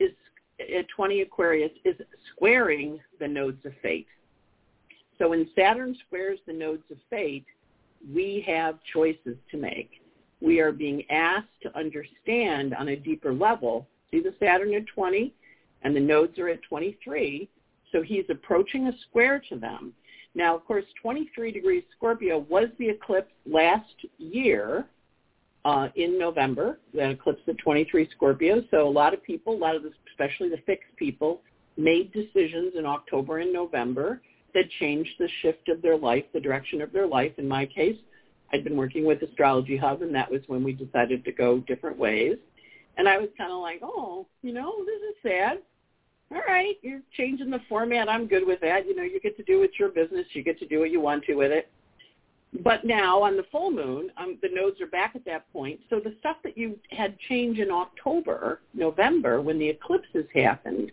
is 0.00 0.10
at 0.58 0.86
20 0.88 1.20
Aquarius 1.20 1.70
is 1.84 1.94
squaring 2.34 2.98
the 3.20 3.28
nodes 3.28 3.64
of 3.64 3.74
fate. 3.80 4.08
So 5.18 5.30
when 5.30 5.48
Saturn 5.56 5.96
squares 6.06 6.38
the 6.46 6.52
nodes 6.52 6.84
of 6.90 6.98
fate, 7.10 7.46
we 8.14 8.44
have 8.46 8.78
choices 8.92 9.36
to 9.50 9.56
make. 9.56 9.90
We 10.40 10.60
are 10.60 10.72
being 10.72 11.02
asked 11.10 11.48
to 11.62 11.76
understand 11.76 12.74
on 12.74 12.88
a 12.88 12.96
deeper 12.96 13.32
level. 13.32 13.88
See 14.10 14.20
the 14.20 14.34
Saturn 14.38 14.72
at 14.74 14.86
20 14.86 15.34
and 15.82 15.94
the 15.94 16.00
nodes 16.00 16.38
are 16.38 16.48
at 16.48 16.62
23. 16.62 17.48
So 17.92 18.02
he's 18.02 18.24
approaching 18.30 18.86
a 18.86 18.92
square 19.08 19.42
to 19.48 19.56
them. 19.56 19.92
Now, 20.34 20.54
of 20.54 20.64
course, 20.64 20.84
23 21.02 21.50
degrees 21.50 21.82
Scorpio 21.96 22.46
was 22.48 22.68
the 22.78 22.88
eclipse 22.88 23.32
last 23.50 23.94
year 24.18 24.86
uh, 25.64 25.88
in 25.96 26.18
November, 26.18 26.78
that 26.94 27.10
eclipse 27.10 27.42
at 27.48 27.58
23 27.58 28.08
Scorpio. 28.14 28.62
So 28.70 28.86
a 28.86 28.88
lot 28.88 29.14
of 29.14 29.22
people, 29.22 29.54
a 29.54 29.58
lot 29.58 29.74
of 29.74 29.82
the, 29.82 29.90
especially 30.10 30.48
the 30.48 30.62
fixed 30.66 30.94
people, 30.96 31.40
made 31.76 32.12
decisions 32.12 32.74
in 32.76 32.86
October 32.86 33.38
and 33.38 33.52
November 33.52 34.20
that 34.58 34.68
changed 34.80 35.12
the 35.20 35.28
shift 35.40 35.68
of 35.68 35.80
their 35.82 35.96
life, 35.96 36.24
the 36.34 36.40
direction 36.40 36.82
of 36.82 36.92
their 36.92 37.06
life. 37.06 37.30
In 37.38 37.46
my 37.46 37.64
case, 37.64 37.96
I'd 38.52 38.64
been 38.64 38.76
working 38.76 39.04
with 39.04 39.22
Astrology 39.22 39.76
Hub, 39.76 40.02
and 40.02 40.12
that 40.16 40.28
was 40.28 40.40
when 40.48 40.64
we 40.64 40.72
decided 40.72 41.24
to 41.24 41.32
go 41.32 41.58
different 41.60 41.96
ways. 41.96 42.38
And 42.96 43.08
I 43.08 43.18
was 43.18 43.28
kind 43.38 43.52
of 43.52 43.60
like, 43.60 43.78
oh, 43.84 44.26
you 44.42 44.52
know, 44.52 44.84
this 44.84 45.00
is 45.10 45.14
sad. 45.22 45.58
All 46.32 46.42
right, 46.46 46.74
you're 46.82 47.02
changing 47.16 47.50
the 47.50 47.60
format. 47.68 48.08
I'm 48.08 48.26
good 48.26 48.44
with 48.44 48.60
that. 48.62 48.84
You 48.84 48.96
know, 48.96 49.04
you 49.04 49.20
get 49.20 49.36
to 49.36 49.44
do 49.44 49.62
it's 49.62 49.78
your 49.78 49.90
business. 49.90 50.26
You 50.32 50.42
get 50.42 50.58
to 50.58 50.66
do 50.66 50.80
what 50.80 50.90
you 50.90 51.00
want 51.00 51.22
to 51.24 51.34
with 51.36 51.52
it. 51.52 51.70
But 52.64 52.84
now 52.84 53.22
on 53.22 53.36
the 53.36 53.44
full 53.52 53.70
moon, 53.70 54.10
um, 54.16 54.38
the 54.42 54.48
nodes 54.52 54.80
are 54.80 54.88
back 54.88 55.12
at 55.14 55.24
that 55.26 55.50
point. 55.52 55.78
So 55.88 56.00
the 56.00 56.16
stuff 56.18 56.36
that 56.42 56.58
you 56.58 56.78
had 56.90 57.16
change 57.28 57.60
in 57.60 57.70
October, 57.70 58.60
November, 58.74 59.40
when 59.40 59.58
the 59.58 59.68
eclipses 59.68 60.26
happened, 60.34 60.90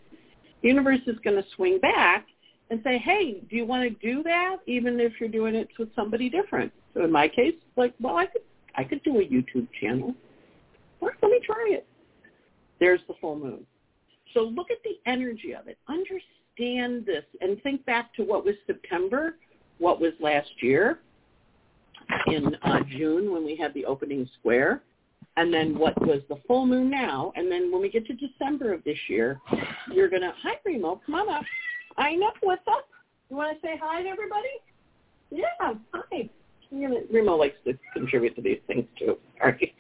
the 0.61 0.67
universe 0.67 0.99
is 1.07 1.17
going 1.23 1.41
to 1.41 1.49
swing 1.55 1.79
back 1.79 2.27
and 2.69 2.81
say, 2.83 2.97
hey, 2.97 3.43
do 3.49 3.55
you 3.55 3.65
want 3.65 3.83
to 3.83 3.89
do 4.05 4.23
that 4.23 4.57
even 4.65 4.99
if 4.99 5.13
you're 5.19 5.29
doing 5.29 5.55
it 5.55 5.67
with 5.77 5.89
somebody 5.95 6.29
different? 6.29 6.71
So 6.93 7.03
in 7.03 7.11
my 7.11 7.27
case, 7.27 7.55
like, 7.75 7.93
well, 7.99 8.17
I 8.17 8.25
could 8.25 8.41
I 8.77 8.83
could 8.83 9.03
do 9.03 9.19
a 9.19 9.23
YouTube 9.23 9.67
channel. 9.79 10.13
Or 10.99 11.13
let 11.21 11.31
me 11.31 11.39
try 11.45 11.69
it. 11.71 11.87
There's 12.79 12.99
the 13.07 13.13
full 13.21 13.37
moon. 13.37 13.65
So 14.33 14.41
look 14.41 14.69
at 14.69 14.77
the 14.83 14.99
energy 15.09 15.53
of 15.53 15.67
it. 15.67 15.77
Understand 15.87 17.05
this 17.05 17.23
and 17.41 17.61
think 17.63 17.85
back 17.85 18.13
to 18.15 18.23
what 18.23 18.43
was 18.43 18.55
September, 18.67 19.35
what 19.77 20.01
was 20.01 20.11
last 20.19 20.49
year 20.61 20.99
in 22.27 22.55
uh, 22.63 22.79
June 22.89 23.31
when 23.31 23.45
we 23.45 23.55
had 23.55 23.73
the 23.73 23.85
opening 23.85 24.29
square, 24.39 24.83
and 25.37 25.53
then 25.53 25.77
what 25.77 25.99
was 26.05 26.21
the 26.29 26.37
full 26.47 26.65
moon 26.65 26.89
now. 26.89 27.31
And 27.35 27.51
then 27.51 27.71
when 27.71 27.81
we 27.81 27.89
get 27.89 28.05
to 28.07 28.13
December 28.13 28.73
of 28.73 28.83
this 28.83 28.97
year, 29.07 29.39
you're 29.91 30.09
going 30.09 30.21
to, 30.21 30.33
hi, 30.43 30.55
Remo, 30.65 31.01
come 31.05 31.15
on 31.15 31.29
up. 31.29 31.43
I 31.97 32.15
know, 32.15 32.31
what's 32.41 32.67
up? 32.67 32.85
You 33.29 33.37
want 33.37 33.59
to 33.59 33.67
say 33.67 33.79
hi 33.81 34.03
to 34.03 34.09
everybody? 34.09 34.47
Yeah, 35.31 35.45
hi. 35.93 36.29
Remo 37.11 37.35
likes 37.35 37.55
to 37.65 37.77
contribute 37.93 38.35
to 38.35 38.41
these 38.41 38.59
things 38.67 38.85
too. 38.99 39.17
Sorry. 39.39 39.73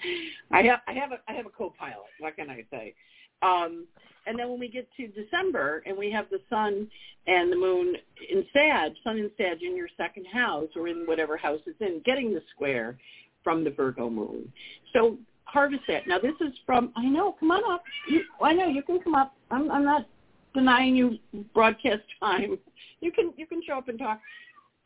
I 0.51 0.61
have 0.63 0.79
I 0.87 0.93
have 0.93 1.11
a 1.11 1.17
I 1.27 1.33
have 1.33 1.45
a 1.45 1.49
co-pilot. 1.49 2.05
What 2.19 2.35
can 2.35 2.49
I 2.49 2.63
say? 2.71 2.93
Um, 3.41 3.85
and 4.27 4.39
then 4.39 4.49
when 4.49 4.59
we 4.59 4.69
get 4.69 4.87
to 4.97 5.07
December 5.07 5.83
and 5.85 5.97
we 5.97 6.09
have 6.11 6.27
the 6.29 6.39
sun 6.49 6.87
and 7.27 7.51
the 7.51 7.55
moon 7.55 7.95
in 8.31 8.45
Sag, 8.53 8.93
sun 9.03 9.17
in 9.17 9.29
Sag 9.37 9.61
in 9.61 9.75
your 9.75 9.89
second 9.97 10.25
house 10.25 10.69
or 10.75 10.87
in 10.87 11.05
whatever 11.05 11.37
house 11.37 11.59
it's 11.65 11.79
in, 11.81 12.01
getting 12.05 12.33
the 12.33 12.41
square 12.55 12.97
from 13.43 13.63
the 13.63 13.69
Virgo 13.69 14.09
moon. 14.09 14.51
So 14.93 15.17
harvest 15.43 15.83
that. 15.87 16.07
Now 16.07 16.17
this 16.17 16.33
is 16.41 16.53
from, 16.65 16.91
I 16.95 17.05
know, 17.05 17.35
come 17.39 17.51
on 17.51 17.61
up. 17.71 17.83
You, 18.09 18.21
I 18.41 18.53
know, 18.53 18.67
you 18.67 18.81
can 18.83 18.99
come 18.99 19.15
up. 19.15 19.33
I'm, 19.51 19.69
I'm 19.69 19.85
not 19.85 20.07
denying 20.55 20.95
you 20.95 21.17
broadcast 21.53 22.01
time. 22.19 22.57
You 23.01 23.11
can, 23.11 23.33
you 23.37 23.45
can 23.45 23.61
show 23.67 23.77
up 23.77 23.87
and 23.87 23.99
talk. 23.99 24.19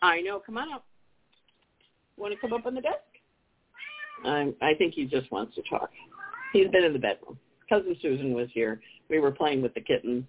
I 0.02 0.20
know, 0.22 0.42
come 0.46 0.58
on 0.58 0.74
up. 0.74 0.84
Want 2.18 2.34
to 2.34 2.40
come 2.40 2.52
up 2.52 2.66
on 2.66 2.76
the 2.76 2.82
desk? 2.82 2.98
Um, 4.26 4.54
I 4.62 4.74
think 4.74 4.94
he 4.94 5.06
just 5.06 5.32
wants 5.32 5.56
to 5.56 5.62
talk. 5.70 5.90
He's 6.52 6.68
been 6.68 6.84
in 6.84 6.92
the 6.92 7.00
bedroom. 7.00 7.40
Cousin 7.70 7.96
Susan 8.02 8.34
was 8.34 8.50
here 8.54 8.82
we 9.10 9.20
were 9.20 9.32
playing 9.32 9.62
with 9.62 9.74
the 9.74 9.82
kittens, 9.82 10.24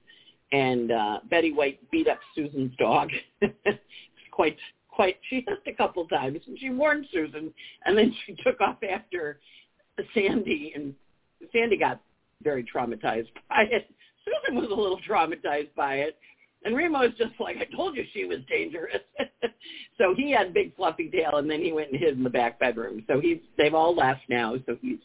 and 0.52 0.90
uh, 0.90 1.20
Betty 1.30 1.52
White 1.52 1.78
beat 1.90 2.08
up 2.08 2.18
Susan's 2.34 2.72
dog. 2.78 3.10
quite, 4.30 4.56
quite. 4.88 5.16
She 5.28 5.44
hissed 5.46 5.66
a 5.66 5.72
couple 5.72 6.06
times, 6.06 6.40
and 6.46 6.58
she 6.58 6.70
warned 6.70 7.06
Susan, 7.12 7.52
and 7.84 7.96
then 7.96 8.14
she 8.26 8.34
took 8.42 8.60
off 8.60 8.78
after 8.82 9.38
Sandy, 10.14 10.72
and 10.74 10.94
Sandy 11.52 11.76
got 11.76 12.00
very 12.42 12.64
traumatized 12.64 13.28
by 13.48 13.66
it. 13.70 13.88
Susan 14.24 14.60
was 14.60 14.70
a 14.70 14.74
little 14.74 15.00
traumatized 15.08 15.74
by 15.76 15.96
it. 15.96 16.16
And 16.64 16.74
Remo's 16.74 17.16
just 17.16 17.32
like, 17.40 17.56
I 17.56 17.74
told 17.74 17.96
you 17.96 18.04
she 18.12 18.26
was 18.26 18.38
dangerous. 18.48 19.00
so 19.98 20.14
he 20.14 20.30
had 20.30 20.52
big 20.52 20.76
fluffy 20.76 21.08
tail 21.10 21.36
and 21.36 21.50
then 21.50 21.62
he 21.62 21.72
went 21.72 21.90
and 21.90 21.98
hid 21.98 22.18
in 22.18 22.22
the 22.22 22.30
back 22.30 22.58
bedroom. 22.58 23.02
So 23.06 23.18
he's 23.18 23.38
they've 23.56 23.74
all 23.74 23.96
left 23.96 24.20
now, 24.28 24.56
so 24.66 24.76
he's 24.82 24.98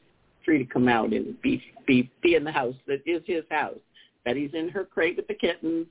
free 0.44 0.58
to 0.58 0.66
come 0.66 0.90
out 0.90 1.14
and 1.14 1.42
be 1.42 1.62
be 1.88 2.12
be 2.22 2.36
in 2.36 2.44
the 2.44 2.52
house 2.52 2.76
that 2.88 3.00
is 3.06 3.22
his 3.26 3.44
house. 3.50 3.80
Betty's 4.26 4.52
in 4.54 4.70
her 4.70 4.84
crate 4.84 5.16
with 5.16 5.28
the 5.28 5.34
kittens. 5.34 5.88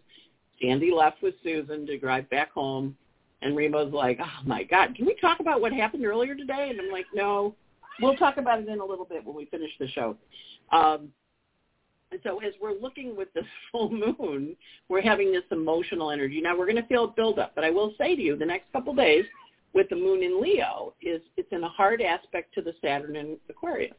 Sandy 0.61 0.93
left 0.93 1.23
with 1.23 1.35
Susan 1.43 1.87
to 1.87 1.99
drive 1.99 2.29
back 2.31 2.53
home. 2.53 2.97
And 3.43 3.57
Remo's 3.57 3.93
like, 3.93 4.19
oh 4.23 4.47
my 4.47 4.65
God, 4.65 4.95
can 4.95 5.07
we 5.07 5.15
talk 5.21 5.41
about 5.41 5.61
what 5.61 5.73
happened 5.73 6.05
earlier 6.05 6.35
today? 6.35 6.69
And 6.71 6.81
I'm 6.81 6.91
like, 6.91 7.07
no, 7.15 7.55
we'll 8.01 8.17
talk 8.17 8.39
about 8.39 8.61
it 8.61 8.69
in 8.69 8.81
a 8.81 8.85
little 8.85 9.05
bit 9.05 9.25
when 9.25 9.37
we 9.37 9.45
finish 9.47 9.71
the 9.79 9.89
show. 9.89 10.17
Um, 10.73 11.11
and 12.15 12.23
so 12.25 12.39
as 12.41 12.55
we're 12.63 12.79
looking 12.81 13.17
with 13.17 13.33
this 13.35 13.45
full 13.73 13.91
moon, 13.91 14.57
we're 14.89 15.03
having 15.03 15.33
this 15.33 15.45
emotional 15.51 16.11
energy. 16.11 16.41
Now 16.41 16.57
we're 16.57 16.67
going 16.67 16.83
to 16.83 16.87
feel 16.87 17.05
it 17.05 17.17
build 17.17 17.39
up, 17.39 17.53
but 17.55 17.65
I 17.65 17.71
will 17.71 17.93
say 17.99 18.17
to 18.17 18.23
you, 18.23 18.37
the 18.37 18.47
next 18.47 18.73
couple 18.73 18.95
days 18.95 19.25
with 19.75 19.89
the 19.89 19.97
moon 19.97 20.23
in 20.23 20.41
Leo 20.41 20.95
is 21.03 21.21
it's 21.37 21.49
in 21.53 21.65
a 21.65 21.69
hard 21.69 22.01
aspect 22.01 22.55
to 22.55 22.63
the 22.63 22.73
Saturn 22.81 23.17
in 23.17 23.37
Aquarius 23.51 23.95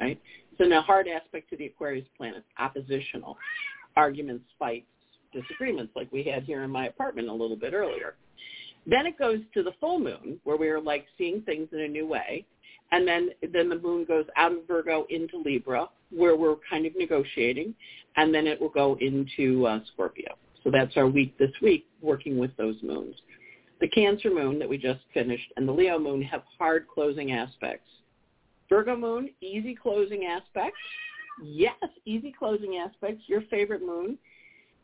right? 0.00 0.20
It's 0.52 0.60
in 0.60 0.72
a 0.72 0.82
hard 0.82 1.08
aspect 1.08 1.50
to 1.50 1.56
the 1.56 1.66
Aquarius 1.66 2.06
planet, 2.16 2.44
oppositional, 2.58 3.36
arguments, 3.96 4.44
fights, 4.58 4.86
disagreements 5.32 5.92
like 5.96 6.10
we 6.12 6.22
had 6.22 6.44
here 6.44 6.62
in 6.62 6.70
my 6.70 6.86
apartment 6.86 7.28
a 7.28 7.32
little 7.32 7.56
bit 7.56 7.72
earlier. 7.74 8.14
Then 8.86 9.06
it 9.06 9.18
goes 9.18 9.38
to 9.54 9.62
the 9.62 9.72
full 9.80 9.98
moon 9.98 10.38
where 10.44 10.56
we 10.56 10.68
are 10.68 10.80
like 10.80 11.06
seeing 11.16 11.40
things 11.42 11.68
in 11.72 11.80
a 11.80 11.88
new 11.88 12.06
way. 12.06 12.44
And 12.92 13.06
then, 13.06 13.30
then 13.52 13.68
the 13.68 13.78
moon 13.78 14.04
goes 14.04 14.26
out 14.36 14.52
of 14.52 14.66
Virgo 14.68 15.06
into 15.10 15.38
Libra 15.38 15.88
where 16.10 16.36
we're 16.36 16.56
kind 16.68 16.86
of 16.86 16.92
negotiating. 16.96 17.74
And 18.16 18.32
then 18.32 18.46
it 18.46 18.60
will 18.60 18.68
go 18.68 18.96
into 19.00 19.66
uh, 19.66 19.80
Scorpio. 19.92 20.36
So 20.62 20.70
that's 20.70 20.96
our 20.96 21.08
week 21.08 21.36
this 21.38 21.50
week 21.60 21.86
working 22.00 22.38
with 22.38 22.56
those 22.56 22.76
moons. 22.82 23.16
The 23.80 23.88
Cancer 23.88 24.30
moon 24.30 24.58
that 24.60 24.68
we 24.68 24.78
just 24.78 25.00
finished 25.12 25.52
and 25.56 25.68
the 25.68 25.72
Leo 25.72 25.98
moon 25.98 26.22
have 26.22 26.42
hard 26.58 26.86
closing 26.88 27.32
aspects 27.32 27.88
Virgo 28.68 28.96
moon, 28.96 29.30
easy 29.40 29.74
closing 29.74 30.24
aspects. 30.24 30.78
Yes, 31.42 31.76
easy 32.04 32.34
closing 32.36 32.76
aspects, 32.76 33.24
your 33.26 33.42
favorite 33.50 33.82
moon. 33.82 34.18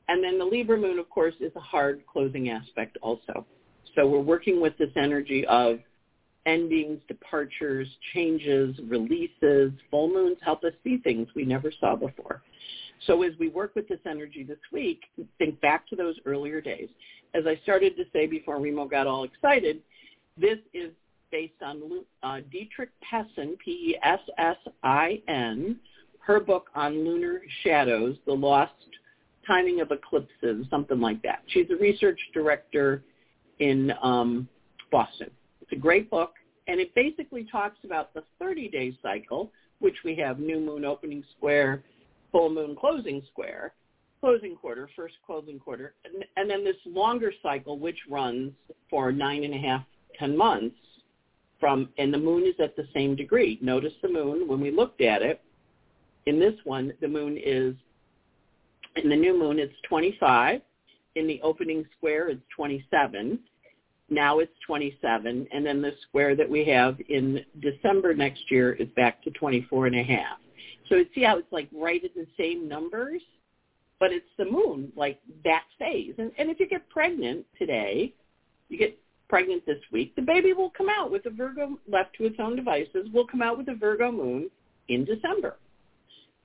And 0.09 0.23
then 0.23 0.39
the 0.39 0.45
Libra 0.45 0.77
moon, 0.77 0.99
of 0.99 1.09
course, 1.09 1.35
is 1.41 1.53
a 1.57 1.61
hard 1.61 2.03
closing 2.07 2.51
aspect 2.51 2.99
also. 3.03 3.47
So 3.95 4.07
we're 4.07 4.21
working 4.21 4.61
with 4.61 4.77
this 4.79 4.91
energy 4.97 5.47
of 5.47 5.79
endings, 6.47 7.01
departures, 7.09 7.87
changes, 8.15 8.77
releases. 8.89 9.73
Full 9.91 10.09
moons 10.09 10.39
help 10.43 10.65
us 10.65 10.73
see 10.83 10.99
things 10.99 11.29
we 11.35 11.45
never 11.45 11.73
saw 11.81 11.97
before. 11.97 12.43
So 13.07 13.23
as 13.23 13.33
we 13.39 13.49
work 13.49 13.75
with 13.75 13.89
this 13.89 14.01
energy 14.07 14.45
this 14.45 14.59
week, 14.73 15.05
think 15.39 15.61
back 15.61 15.89
to 15.89 15.97
those 15.97 16.17
earlier 16.27 16.61
days. 16.61 16.89
As 17.35 17.47
I 17.47 17.59
started 17.63 17.97
to 17.97 18.05
say 18.13 18.27
before 18.27 18.61
Remo 18.61 18.87
got 18.87 19.07
all 19.07 19.25
excited, 19.25 19.81
this 20.37 20.59
is 20.75 20.91
based 21.31 21.63
on 21.63 21.81
uh, 22.23 22.41
Dietrech 22.53 22.91
Pessin, 23.11 23.59
P-E-S-S-I-N, 23.65 23.97
her 26.21 26.41
book 26.41 26.69
on 26.75 27.05
lunar 27.05 27.41
shadows, 27.63 28.17
the 28.27 28.33
lost 28.33 28.73
timing 29.47 29.81
of 29.81 29.91
eclipses, 29.91 30.67
something 30.71 31.01
like 31.01 31.23
that. 31.23 31.43
She's 31.47 31.71
a 31.71 31.77
research 31.77 32.21
director 32.35 33.03
in 33.59 33.93
um, 34.03 34.49
Boston. 34.91 35.31
It's 35.71 35.79
a 35.79 35.81
great 35.81 36.11
book, 36.11 36.33
and 36.67 36.81
it 36.81 36.93
basically 36.97 37.45
talks 37.45 37.79
about 37.85 38.13
the 38.13 38.25
30-day 38.43 38.99
cycle, 39.01 39.53
which 39.79 39.95
we 40.05 40.17
have 40.17 40.41
new 40.41 40.59
moon 40.59 40.85
opening 40.85 41.23
square, 41.37 41.85
full 42.33 42.51
moon 42.51 42.75
closing 42.75 43.23
square, 43.31 43.73
closing 44.21 44.57
quarter, 44.57 44.91
first 44.97 45.15
closing 45.25 45.61
quarter, 45.61 45.95
and, 46.05 46.25
and 46.37 46.51
then 46.51 46.65
this 46.65 46.75
longer 46.85 47.33
cycle, 47.41 47.79
which 47.79 47.99
runs 48.11 48.51
for 48.89 49.13
nine 49.13 49.45
and 49.45 49.55
a 49.55 49.59
half, 49.59 49.85
ten 50.19 50.37
months, 50.37 50.75
from, 51.61 51.89
and 51.99 52.13
the 52.13 52.19
moon 52.19 52.43
is 52.45 52.55
at 52.59 52.75
the 52.75 52.89
same 52.93 53.15
degree. 53.15 53.57
Notice 53.63 53.93
the 54.03 54.09
moon, 54.09 54.49
when 54.49 54.61
we 54.61 54.73
looked 54.73 55.01
at 55.01 55.23
it, 55.23 55.41
in 56.27 56.41
this 56.41 56.55
one, 56.65 56.93
the 57.01 57.09
moon 57.09 57.39
is, 57.41 57.77
in 58.97 59.09
the 59.09 59.17
new 59.17 59.39
moon, 59.39 59.61
it's 59.61 59.75
25. 59.89 60.63
In 61.15 61.29
the 61.29 61.41
opening 61.43 61.87
square, 61.97 62.29
it's 62.29 62.43
27. 62.57 63.39
Now 64.11 64.41
it's 64.41 64.53
27. 64.67 65.47
And 65.53 65.65
then 65.65 65.81
the 65.81 65.93
square 66.09 66.35
that 66.37 66.49
we 66.49 66.65
have 66.67 66.99
in 67.09 67.45
December 67.61 68.15
next 68.15 68.51
year 68.51 68.73
is 68.73 68.89
back 68.97 69.23
to 69.25 69.31
24 69.31 69.87
and 69.87 69.97
a 69.97 70.03
half. 70.03 70.39
So 70.89 70.97
you 70.97 71.07
see 71.15 71.23
how 71.23 71.39
it's 71.39 71.53
like 71.53 71.69
right 71.73 72.03
at 72.05 72.15
the 72.15 72.27
same 72.39 72.69
numbers? 72.69 73.23
But 74.01 74.13
it's 74.13 74.27
the 74.39 74.47
moon, 74.47 74.93
like 74.97 75.21
that 75.45 75.65
phase. 75.79 76.15
And, 76.19 76.33
and 76.39 76.51
if 76.51 76.59
you 76.59 76.67
get 76.67 76.89
pregnant 76.89 77.45
today, 77.59 78.15
you 78.69 78.79
get 78.79 78.99
pregnant 79.29 79.65
this 79.67 79.79
week, 79.93 80.17
the 80.17 80.23
baby 80.23 80.53
will 80.53 80.71
come 80.71 80.89
out 80.89 81.11
with 81.11 81.27
a 81.27 81.31
Virgo 81.31 81.79
left 81.87 82.17
to 82.17 82.25
its 82.25 82.37
own 82.39 82.57
devices, 82.57 83.09
will 83.13 83.27
come 83.27 83.43
out 83.43 83.59
with 83.59 83.69
a 83.69 83.75
Virgo 83.75 84.11
moon 84.11 84.51
in 84.89 85.05
December. 85.05 85.57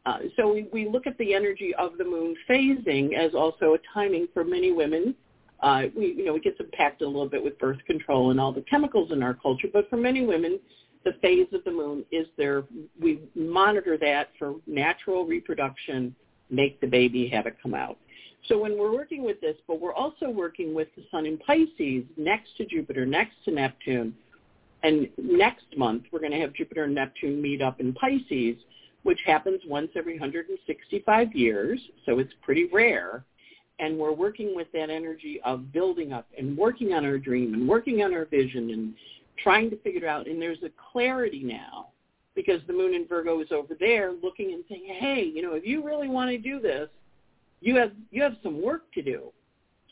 Uh, 0.05 0.19
so 0.37 0.53
we, 0.53 0.67
we 0.71 0.87
look 0.87 1.07
at 1.07 1.17
the 1.17 1.33
energy 1.33 1.73
of 1.79 1.97
the 1.97 2.03
moon 2.03 2.35
phasing 2.47 3.17
as 3.17 3.33
also 3.33 3.73
a 3.73 3.77
timing 3.93 4.27
for 4.33 4.43
many 4.43 4.71
women. 4.71 5.15
Uh, 5.61 5.83
we, 5.95 6.13
you 6.13 6.25
know, 6.25 6.35
it 6.35 6.43
gets 6.43 6.59
impacted 6.59 7.07
a 7.07 7.09
little 7.09 7.29
bit 7.29 7.43
with 7.43 7.57
birth 7.59 7.79
control 7.85 8.31
and 8.31 8.39
all 8.39 8.51
the 8.51 8.61
chemicals 8.61 9.11
in 9.11 9.23
our 9.23 9.33
culture, 9.33 9.67
but 9.71 9.89
for 9.89 9.97
many 9.97 10.25
women, 10.25 10.59
the 11.05 11.13
phase 11.21 11.47
of 11.53 11.63
the 11.63 11.71
moon 11.71 12.03
is 12.11 12.27
there. 12.35 12.63
We 12.99 13.21
monitor 13.35 13.97
that 13.99 14.29
for 14.37 14.55
natural 14.67 15.25
reproduction, 15.25 16.15
make 16.49 16.81
the 16.81 16.87
baby, 16.87 17.27
have 17.29 17.45
it 17.45 17.55
come 17.61 17.73
out. 17.73 17.97
So 18.47 18.57
when 18.57 18.77
we're 18.77 18.93
working 18.93 19.23
with 19.23 19.39
this, 19.41 19.55
but 19.67 19.79
we're 19.79 19.93
also 19.93 20.29
working 20.29 20.73
with 20.73 20.87
the 20.95 21.03
sun 21.09 21.25
in 21.25 21.37
Pisces 21.37 22.03
next 22.17 22.55
to 22.57 22.65
Jupiter, 22.65 23.05
next 23.05 23.35
to 23.45 23.51
Neptune. 23.51 24.15
And 24.83 25.09
next 25.17 25.65
month, 25.75 26.03
we're 26.11 26.19
going 26.19 26.31
to 26.31 26.39
have 26.39 26.53
Jupiter 26.53 26.83
and 26.83 26.93
Neptune 26.93 27.41
meet 27.41 27.61
up 27.61 27.79
in 27.79 27.93
Pisces, 27.93 28.57
which 29.03 29.19
happens 29.25 29.61
once 29.67 29.89
every 29.95 30.13
165 30.13 31.33
years. 31.33 31.79
So 32.05 32.19
it's 32.19 32.33
pretty 32.43 32.67
rare. 32.71 33.23
And 33.79 33.97
we're 33.97 34.13
working 34.13 34.55
with 34.55 34.67
that 34.73 34.89
energy 34.89 35.39
of 35.43 35.73
building 35.73 36.13
up 36.13 36.27
and 36.37 36.57
working 36.57 36.93
on 36.93 37.05
our 37.05 37.17
dream 37.17 37.53
and 37.53 37.67
working 37.67 38.03
on 38.03 38.13
our 38.13 38.25
vision 38.25 38.69
and 38.69 38.93
trying 39.43 39.69
to 39.69 39.77
figure 39.77 40.05
it 40.05 40.07
out. 40.07 40.27
And 40.27 40.41
there's 40.41 40.63
a 40.63 40.69
clarity 40.91 41.41
now 41.43 41.87
because 42.35 42.61
the 42.67 42.73
moon 42.73 42.93
in 42.93 43.07
Virgo 43.07 43.41
is 43.41 43.47
over 43.51 43.75
there 43.79 44.13
looking 44.23 44.53
and 44.53 44.63
saying, 44.69 44.85
hey, 44.99 45.29
you 45.33 45.41
know, 45.41 45.53
if 45.55 45.65
you 45.65 45.83
really 45.83 46.07
want 46.07 46.29
to 46.31 46.37
do 46.37 46.59
this, 46.59 46.89
you 47.61 47.75
have 47.75 47.91
you 48.11 48.21
have 48.21 48.35
some 48.43 48.61
work 48.61 48.83
to 48.93 49.01
do. 49.01 49.31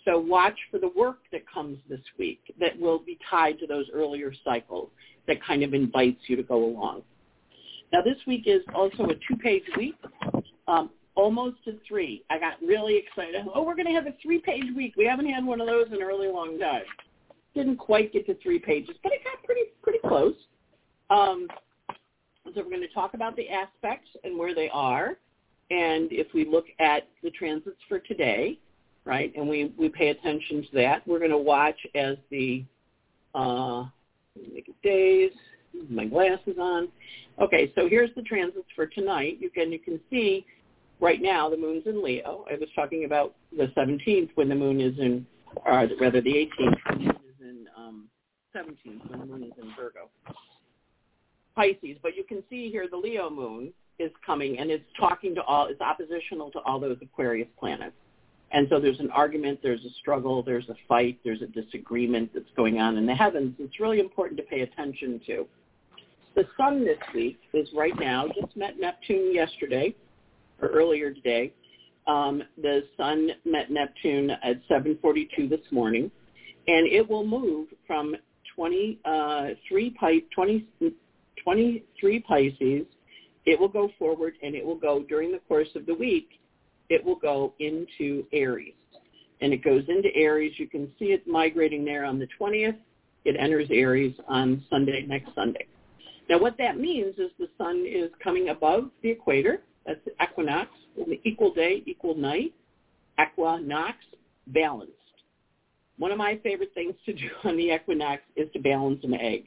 So 0.06 0.20
watch 0.20 0.58
for 0.70 0.80
the 0.80 0.92
work 0.96 1.20
that 1.32 1.42
comes 1.52 1.78
this 1.90 2.02
week 2.20 2.42
that 2.60 2.78
will 2.80 3.00
be 3.00 3.18
tied 3.30 3.58
to 3.60 3.68
those 3.68 3.86
earlier 3.94 4.34
cycles 4.44 4.90
that 5.28 5.44
kind 5.44 5.64
of 5.64 5.74
invites 5.74 6.20
you 6.28 6.36
to 6.36 6.44
go 6.44 6.66
along. 6.66 7.04
Now 7.92 8.02
this 8.02 8.18
week 8.28 8.44
is 8.46 8.62
also 8.76 9.04
a 9.06 9.16
two-page 9.28 9.64
week, 9.78 9.96
um, 10.68 10.90
almost 11.16 11.58
a 11.68 11.72
three. 11.88 12.24
I 12.30 12.40
got 12.40 12.54
really 12.62 12.98
excited. 12.98 13.46
Oh, 13.54 13.64
we're 13.64 13.76
going 13.76 13.88
to 13.88 13.94
have 13.94 14.08
a 14.08 14.16
three-page 14.22 14.76
week. 14.76 14.96
We 14.98 15.06
haven't 15.06 15.30
had 15.30 15.46
one 15.46 15.62
of 15.62 15.68
those 15.68 15.88
in 15.92 16.02
a 16.02 16.06
really 16.06 16.28
long 16.28 16.58
time. 16.60 16.84
Didn't 17.56 17.78
quite 17.78 18.12
get 18.12 18.26
to 18.28 18.36
three 18.42 18.60
pages, 18.60 18.96
but 19.04 19.12
it 19.12 19.24
got 19.24 19.44
pretty 19.44 19.62
pretty 19.82 20.00
close. 20.00 20.36
Um, 21.10 21.48
so 22.46 22.62
we're 22.62 22.70
going 22.70 22.82
to 22.82 22.94
talk 22.94 23.14
about 23.14 23.36
the 23.36 23.48
aspects 23.50 24.10
and 24.24 24.38
where 24.38 24.56
they 24.56 24.70
are. 24.70 25.18
And 25.70 26.12
if 26.12 26.28
we 26.34 26.46
look 26.46 26.66
at 26.80 27.08
the 27.24 27.32
transits 27.32 27.78
for 27.88 28.00
today, 28.00 28.58
right, 29.06 29.32
and 29.36 29.48
we, 29.48 29.74
we 29.78 29.90
pay 29.90 30.10
attention 30.10 30.64
to 30.64 30.70
that, 30.74 31.08
we're 31.08 31.20
going 31.20 31.32
to 31.32 31.38
watch 31.38 31.78
as 31.96 32.18
the 32.30 32.64
uh, 33.34 33.86
days, 34.84 35.32
my 35.90 36.06
glasses 36.06 36.58
on. 36.60 36.90
Okay, 37.42 37.72
so 37.76 37.88
here's 37.88 38.14
the 38.16 38.22
transits 38.24 38.68
for 38.76 38.86
tonight. 38.86 39.38
You 39.40 39.50
can 39.50 39.72
you 39.72 39.80
can 39.80 40.00
see 40.10 40.46
right 41.00 41.22
now 41.22 41.50
the 41.50 41.58
moon's 41.58 41.86
in 41.86 42.04
Leo. 42.04 42.46
I 42.50 42.56
was 42.56 42.70
talking 42.76 43.06
about 43.06 43.36
the 43.56 43.68
17th 43.78 44.30
when 44.36 44.50
the 44.50 44.56
moon 44.56 44.80
is 44.82 44.98
in, 45.00 45.26
or 45.66 45.88
rather 46.00 46.22
the 46.22 46.50
18th 46.60 46.78
when 46.90 46.98
the 46.98 47.04
moon 47.06 47.22
is 47.30 47.42
in 47.42 47.68
um, 47.78 48.10
17th 48.56 49.10
when 49.10 49.20
the 49.20 49.26
moon 49.26 49.44
is 49.44 49.52
in 49.62 49.70
Virgo. 49.76 50.10
Pisces, 51.56 51.98
but 52.02 52.16
you 52.16 52.24
can 52.24 52.44
see 52.50 52.70
here 52.72 52.88
the 52.90 52.98
Leo 52.98 53.30
moon 53.30 53.72
is 54.00 54.12
coming 54.26 54.58
and 54.58 54.72
it's 54.72 54.86
talking 55.00 55.36
to 55.36 55.44
all, 55.44 55.68
it's 55.68 55.82
oppositional 55.82 56.50
to 56.52 56.60
all 56.60 56.80
those 56.80 56.98
Aquarius 57.02 57.48
planets. 57.60 57.96
And 58.52 58.68
so 58.70 58.80
there's 58.80 59.00
an 59.00 59.10
argument, 59.12 59.60
there's 59.64 59.84
a 59.84 59.90
struggle, 60.00 60.44
there's 60.44 60.70
a 60.70 60.76
fight, 60.88 61.20
there's 61.24 61.42
a 61.42 61.48
disagreement 61.48 62.32
that's 62.34 62.46
going 62.56 62.80
on 62.80 62.98
in 62.98 63.06
the 63.06 63.16
heavens. 63.16 63.56
It's 63.60 63.80
really 63.80 64.00
important 64.00 64.38
to 64.38 64.44
pay 64.44 64.62
attention 64.62 65.20
to. 65.26 65.48
The 66.36 66.46
sun 66.58 66.86
this 66.86 67.00
week 67.14 67.40
is 67.54 67.68
right 67.76 67.98
now, 68.00 68.28
just 68.28 68.56
met 68.56 68.80
Neptune 68.80 69.34
yesterday, 69.34 69.96
earlier 70.62 71.14
today. 71.14 71.54
Um, 72.08 72.44
the 72.62 72.84
sun 72.98 73.32
met 73.46 73.72
Neptune 73.72 74.32
at 74.32 74.62
7.42 74.70 75.50
this 75.50 75.62
morning, 75.72 76.12
and 76.68 76.88
it 76.88 77.08
will 77.08 77.26
move 77.26 77.70
from 77.88 78.16
23, 78.56 79.02
uh, 79.06 79.50
20, 80.36 80.68
23 81.44 82.20
Pisces 82.20 82.86
it 83.46 83.60
will 83.60 83.68
go 83.68 83.90
forward 84.00 84.36
and 84.42 84.56
it 84.56 84.66
will 84.66 84.76
go 84.76 85.04
during 85.04 85.32
the 85.32 85.40
course 85.40 85.68
of 85.76 85.86
the 85.86 85.94
week, 85.94 86.40
it 86.90 87.04
will 87.04 87.16
go 87.16 87.54
into 87.60 88.26
Aries. 88.32 88.74
And 89.42 89.52
it 89.52 89.64
goes 89.64 89.84
into 89.90 90.10
Aries. 90.16 90.54
You 90.58 90.68
can 90.68 90.90
see 90.98 91.06
it 91.06 91.28
migrating 91.28 91.84
there 91.84 92.06
on 92.06 92.20
the 92.20 92.28
20th. 92.40 92.78
It 93.26 93.36
enters 93.38 93.68
Aries 93.72 94.16
on 94.28 94.64
Sunday, 94.70 95.06
next 95.08 95.36
Sunday. 95.36 95.66
Now 96.30 96.40
what 96.40 96.58
that 96.58 96.78
means 96.78 97.16
is 97.18 97.32
the 97.38 97.50
sun 97.58 97.86
is 97.86 98.10
coming 98.24 98.50
above 98.50 98.90
the 99.02 99.10
equator. 99.10 99.62
That's 99.86 100.00
equinox, 100.22 100.70
equal 101.24 101.54
day, 101.54 101.84
equal 101.86 102.16
night. 102.16 102.54
Equinox, 103.20 103.98
balanced. 104.48 104.94
One 105.98 106.12
of 106.12 106.18
my 106.18 106.40
favorite 106.44 106.74
things 106.74 106.96
to 107.06 107.14
do 107.14 107.30
on 107.44 107.58
the 107.58 107.74
equinox 107.74 108.24
is 108.36 108.50
to 108.54 108.60
balance 108.60 109.00
an 109.04 109.14
egg. 109.14 109.46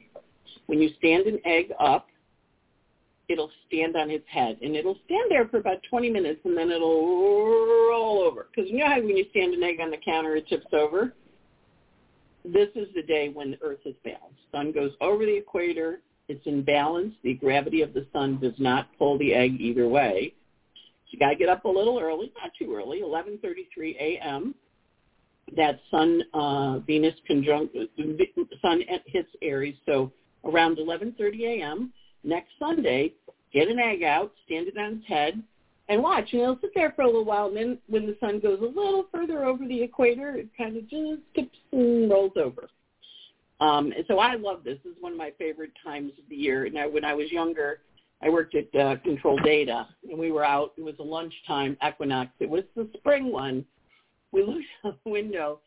When 0.67 0.81
you 0.81 0.89
stand 0.97 1.27
an 1.27 1.39
egg 1.45 1.71
up, 1.79 2.07
it'll 3.29 3.51
stand 3.67 3.95
on 3.95 4.09
its 4.09 4.25
head 4.29 4.57
and 4.61 4.75
it'll 4.75 4.97
stand 5.05 5.29
there 5.29 5.47
for 5.49 5.57
about 5.57 5.77
20 5.89 6.09
minutes 6.09 6.39
and 6.45 6.57
then 6.57 6.71
it'll 6.71 7.05
roll 7.89 8.21
over. 8.21 8.47
Because 8.53 8.71
you 8.71 8.77
know 8.77 8.87
how 8.87 8.99
when 8.99 9.17
you 9.17 9.25
stand 9.31 9.53
an 9.53 9.63
egg 9.63 9.79
on 9.81 9.91
the 9.91 9.97
counter, 9.97 10.35
it 10.35 10.47
tips 10.47 10.67
over? 10.71 11.13
This 12.45 12.69
is 12.75 12.87
the 12.95 13.03
day 13.03 13.29
when 13.29 13.51
the 13.51 13.61
Earth 13.61 13.79
is 13.85 13.95
balanced. 14.05 14.39
Sun 14.51 14.71
goes 14.71 14.91
over 15.01 15.25
the 15.25 15.35
equator. 15.35 15.99
It's 16.27 16.45
in 16.45 16.63
balance. 16.63 17.13
The 17.23 17.33
gravity 17.35 17.81
of 17.81 17.93
the 17.93 18.05
sun 18.11 18.39
does 18.39 18.57
not 18.57 18.87
pull 18.97 19.17
the 19.17 19.33
egg 19.33 19.59
either 19.59 19.87
way. 19.87 20.33
So 20.75 21.11
you 21.11 21.19
got 21.19 21.29
to 21.29 21.35
get 21.35 21.49
up 21.49 21.65
a 21.65 21.69
little 21.69 21.99
early, 21.99 22.31
not 22.41 22.51
too 22.59 22.75
early, 22.75 23.01
11:33 23.01 23.95
a.m. 23.99 24.55
That 25.55 25.79
Sun 25.89 26.23
uh, 26.33 26.79
Venus 26.79 27.15
conjunct 27.25 27.75
Sun 28.61 28.83
hits 29.05 29.29
Aries, 29.41 29.75
so 29.85 30.11
around 30.43 30.77
11:30 30.77 31.61
a.m 31.61 31.93
next 32.27 32.49
Sunday, 32.59 33.13
get 33.53 33.67
an 33.67 33.79
egg 33.79 34.03
out, 34.03 34.33
stand 34.45 34.67
it 34.67 34.77
on 34.77 34.97
its 34.97 35.07
head, 35.07 35.41
and 35.89 36.03
watch. 36.03 36.27
And 36.33 36.41
it'll 36.41 36.59
sit 36.61 36.71
there 36.75 36.91
for 36.95 37.03
a 37.03 37.07
little 37.07 37.25
while, 37.25 37.47
and 37.47 37.57
then 37.57 37.77
when 37.87 38.05
the 38.05 38.17
sun 38.19 38.39
goes 38.39 38.59
a 38.59 38.65
little 38.65 39.07
further 39.11 39.45
over 39.45 39.65
the 39.65 39.81
equator, 39.81 40.35
it 40.35 40.49
kind 40.57 40.77
of 40.77 40.87
just 40.89 41.21
tips 41.33 41.57
and 41.71 42.09
rolls 42.09 42.33
over. 42.35 42.69
Um, 43.59 43.91
and 43.91 44.05
so 44.07 44.19
I 44.19 44.35
love 44.35 44.63
this. 44.63 44.77
This 44.83 44.91
is 44.91 44.97
one 45.01 45.13
of 45.13 45.17
my 45.17 45.31
favorite 45.37 45.71
times 45.83 46.11
of 46.17 46.29
the 46.29 46.35
year. 46.35 46.69
Now, 46.69 46.89
when 46.89 47.03
I 47.03 47.13
was 47.13 47.31
younger, 47.31 47.79
I 48.21 48.29
worked 48.29 48.55
at 48.55 48.73
uh, 48.79 48.97
Control 48.97 49.37
Data, 49.43 49.87
and 50.09 50.17
we 50.17 50.31
were 50.31 50.45
out. 50.45 50.73
It 50.77 50.83
was 50.83 50.95
a 50.99 51.03
lunchtime 51.03 51.77
equinox. 51.87 52.31
It 52.39 52.49
was 52.49 52.63
the 52.75 52.89
spring 52.97 53.31
one. 53.31 53.65
We 54.31 54.43
looked 54.43 54.65
out 54.85 54.99
the 55.03 55.11
window, 55.11 55.59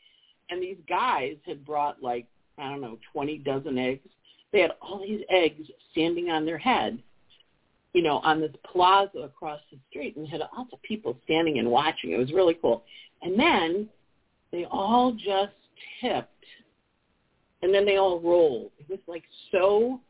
and 0.51 0.63
these 0.63 0.79
guys 0.89 1.37
had 1.47 1.65
brought 1.65 2.03
like 2.03 2.27
I 2.59 2.69
don't 2.69 2.83
know, 2.83 2.99
20 3.13 3.39
dozen 3.39 3.79
eggs 3.79 4.07
they 4.53 4.61
had 4.61 4.73
all 4.81 5.01
these 5.01 5.23
eggs 5.31 5.69
standing 5.93 6.31
on 6.31 6.45
their 6.45 6.59
head, 6.59 6.99
you 7.93 8.03
know, 8.03 8.19
on 8.19 8.41
this 8.41 8.53
plaza 8.71 9.19
across 9.19 9.61
the 9.71 9.79
street 9.89 10.17
and 10.17 10.27
had 10.27 10.41
lots 10.57 10.73
of 10.73 10.83
people 10.83 11.17
standing 11.25 11.59
and 11.59 11.71
watching. 11.71 12.13
It 12.13 12.19
was 12.19 12.33
really 12.33 12.55
cool. 12.61 12.85
And 13.23 13.39
then 13.39 13.89
they 14.51 14.67
all 14.71 15.13
just 15.13 15.53
tipped 16.01 16.40
and 17.63 17.75
then 17.75 17.85
they 17.85 17.97
all 17.97 18.21
rolled. 18.21 18.73
It 18.79 18.89
was 18.89 19.01
like 19.07 19.25
so 19.53 20.01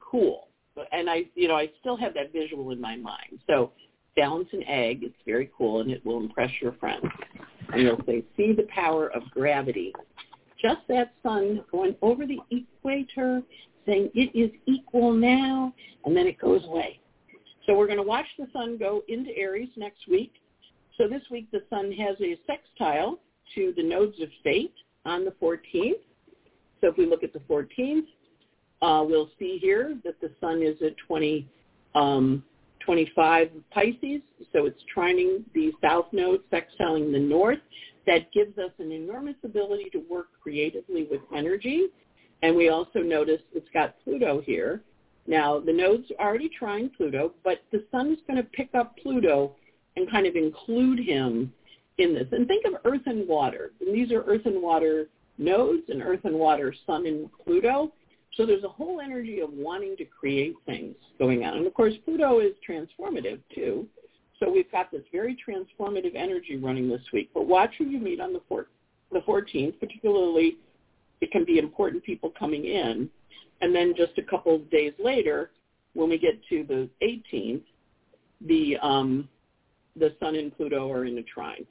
cool. 0.00 0.48
And 0.92 1.10
I, 1.10 1.24
you 1.34 1.48
know, 1.48 1.56
I 1.56 1.70
still 1.80 1.96
have 1.96 2.14
that 2.14 2.32
visual 2.32 2.70
in 2.70 2.80
my 2.80 2.96
mind. 2.96 3.40
So 3.46 3.72
balance 4.16 4.48
an 4.52 4.62
egg. 4.64 5.00
It's 5.02 5.16
very 5.26 5.50
cool 5.56 5.80
and 5.80 5.90
it 5.90 6.04
will 6.04 6.18
impress 6.18 6.50
your 6.60 6.72
friends. 6.72 7.06
And 7.72 7.86
they'll 7.86 8.04
say, 8.06 8.24
see 8.36 8.52
the 8.52 8.66
power 8.74 9.08
of 9.08 9.22
gravity. 9.30 9.92
Just 10.60 10.80
that 10.88 11.12
sun 11.22 11.64
going 11.70 11.94
over 12.02 12.26
the 12.26 12.38
equator 12.50 13.42
saying 13.86 14.10
it 14.14 14.38
is 14.38 14.50
equal 14.66 15.12
now, 15.12 15.72
and 16.04 16.16
then 16.16 16.26
it 16.26 16.38
goes 16.38 16.64
away. 16.66 17.00
So 17.66 17.74
we're 17.76 17.86
going 17.86 17.98
to 17.98 18.02
watch 18.02 18.26
the 18.38 18.46
sun 18.52 18.76
go 18.78 19.02
into 19.08 19.30
Aries 19.36 19.70
next 19.76 20.08
week. 20.08 20.32
So 20.96 21.08
this 21.08 21.22
week 21.30 21.50
the 21.52 21.62
sun 21.70 21.92
has 21.92 22.16
a 22.20 22.38
sextile 22.46 23.18
to 23.54 23.72
the 23.76 23.82
nodes 23.82 24.20
of 24.20 24.28
fate 24.42 24.74
on 25.04 25.24
the 25.24 25.32
14th. 25.42 26.00
So 26.80 26.88
if 26.88 26.96
we 26.96 27.06
look 27.06 27.22
at 27.22 27.32
the 27.32 27.40
14th, 27.40 28.06
uh, 28.80 29.04
we'll 29.04 29.30
see 29.38 29.58
here 29.60 29.96
that 30.04 30.20
the 30.20 30.30
sun 30.40 30.62
is 30.62 30.76
at 30.82 30.94
20, 31.06 31.48
um, 31.94 32.44
25 32.84 33.50
Pisces, 33.72 34.20
so 34.52 34.66
it's 34.66 34.80
trining 34.96 35.42
the 35.54 35.72
south 35.82 36.06
node, 36.12 36.42
sextiling 36.52 37.12
the 37.12 37.18
north. 37.18 37.58
That 38.06 38.32
gives 38.32 38.56
us 38.58 38.70
an 38.78 38.92
enormous 38.92 39.34
ability 39.44 39.90
to 39.92 39.98
work 40.08 40.28
creatively 40.42 41.06
with 41.10 41.20
energy 41.34 41.88
and 42.42 42.54
we 42.54 42.68
also 42.68 43.00
notice 43.00 43.40
it's 43.52 43.68
got 43.74 43.96
Pluto 44.04 44.40
here. 44.40 44.82
Now, 45.26 45.60
the 45.60 45.72
node's 45.72 46.10
already 46.18 46.50
trining 46.60 46.94
Pluto, 46.94 47.32
but 47.44 47.62
the 47.72 47.84
sun 47.90 48.12
is 48.12 48.18
going 48.26 48.38
to 48.38 48.48
pick 48.50 48.70
up 48.74 48.96
Pluto 49.02 49.54
and 49.96 50.10
kind 50.10 50.26
of 50.26 50.36
include 50.36 51.00
him 51.00 51.52
in 51.98 52.14
this. 52.14 52.28
And 52.32 52.46
think 52.46 52.64
of 52.64 52.74
Earth 52.84 53.02
and 53.06 53.26
water. 53.28 53.72
And 53.80 53.94
these 53.94 54.12
are 54.12 54.22
Earth 54.22 54.46
and 54.46 54.62
water 54.62 55.08
nodes 55.38 55.84
and 55.88 56.02
Earth 56.02 56.24
and 56.24 56.34
water, 56.34 56.74
Sun 56.86 57.06
and 57.06 57.28
Pluto. 57.44 57.92
So 58.34 58.44
there's 58.44 58.64
a 58.64 58.68
whole 58.68 59.00
energy 59.00 59.40
of 59.40 59.50
wanting 59.52 59.96
to 59.96 60.04
create 60.04 60.54
things 60.66 60.94
going 61.18 61.44
on. 61.44 61.56
And 61.56 61.66
of 61.66 61.74
course, 61.74 61.94
Pluto 62.04 62.40
is 62.40 62.52
transformative 62.68 63.40
too. 63.54 63.86
So 64.38 64.50
we've 64.50 64.70
got 64.70 64.90
this 64.90 65.02
very 65.10 65.36
transformative 65.36 66.14
energy 66.14 66.56
running 66.56 66.88
this 66.88 67.02
week. 67.12 67.30
But 67.34 67.46
watch 67.46 67.70
who 67.78 67.84
you 67.84 67.98
meet 67.98 68.20
on 68.20 68.32
the, 68.32 68.40
four, 68.48 68.66
the 69.10 69.20
14th, 69.20 69.80
particularly 69.80 70.58
it 71.20 71.32
can 71.32 71.44
be 71.44 71.58
important 71.58 72.04
people 72.04 72.32
coming 72.38 72.64
in. 72.64 73.08
And 73.60 73.74
then 73.74 73.94
just 73.96 74.12
a 74.18 74.22
couple 74.22 74.54
of 74.54 74.70
days 74.70 74.92
later, 75.02 75.50
when 75.94 76.08
we 76.08 76.18
get 76.18 76.40
to 76.48 76.64
the 76.64 76.88
18th, 77.02 77.62
the 78.46 78.76
um, 78.80 79.28
the 79.96 80.14
Sun 80.20 80.36
and 80.36 80.56
Pluto 80.56 80.92
are 80.92 81.04
in 81.04 81.18
a 81.18 81.22
trine. 81.24 81.66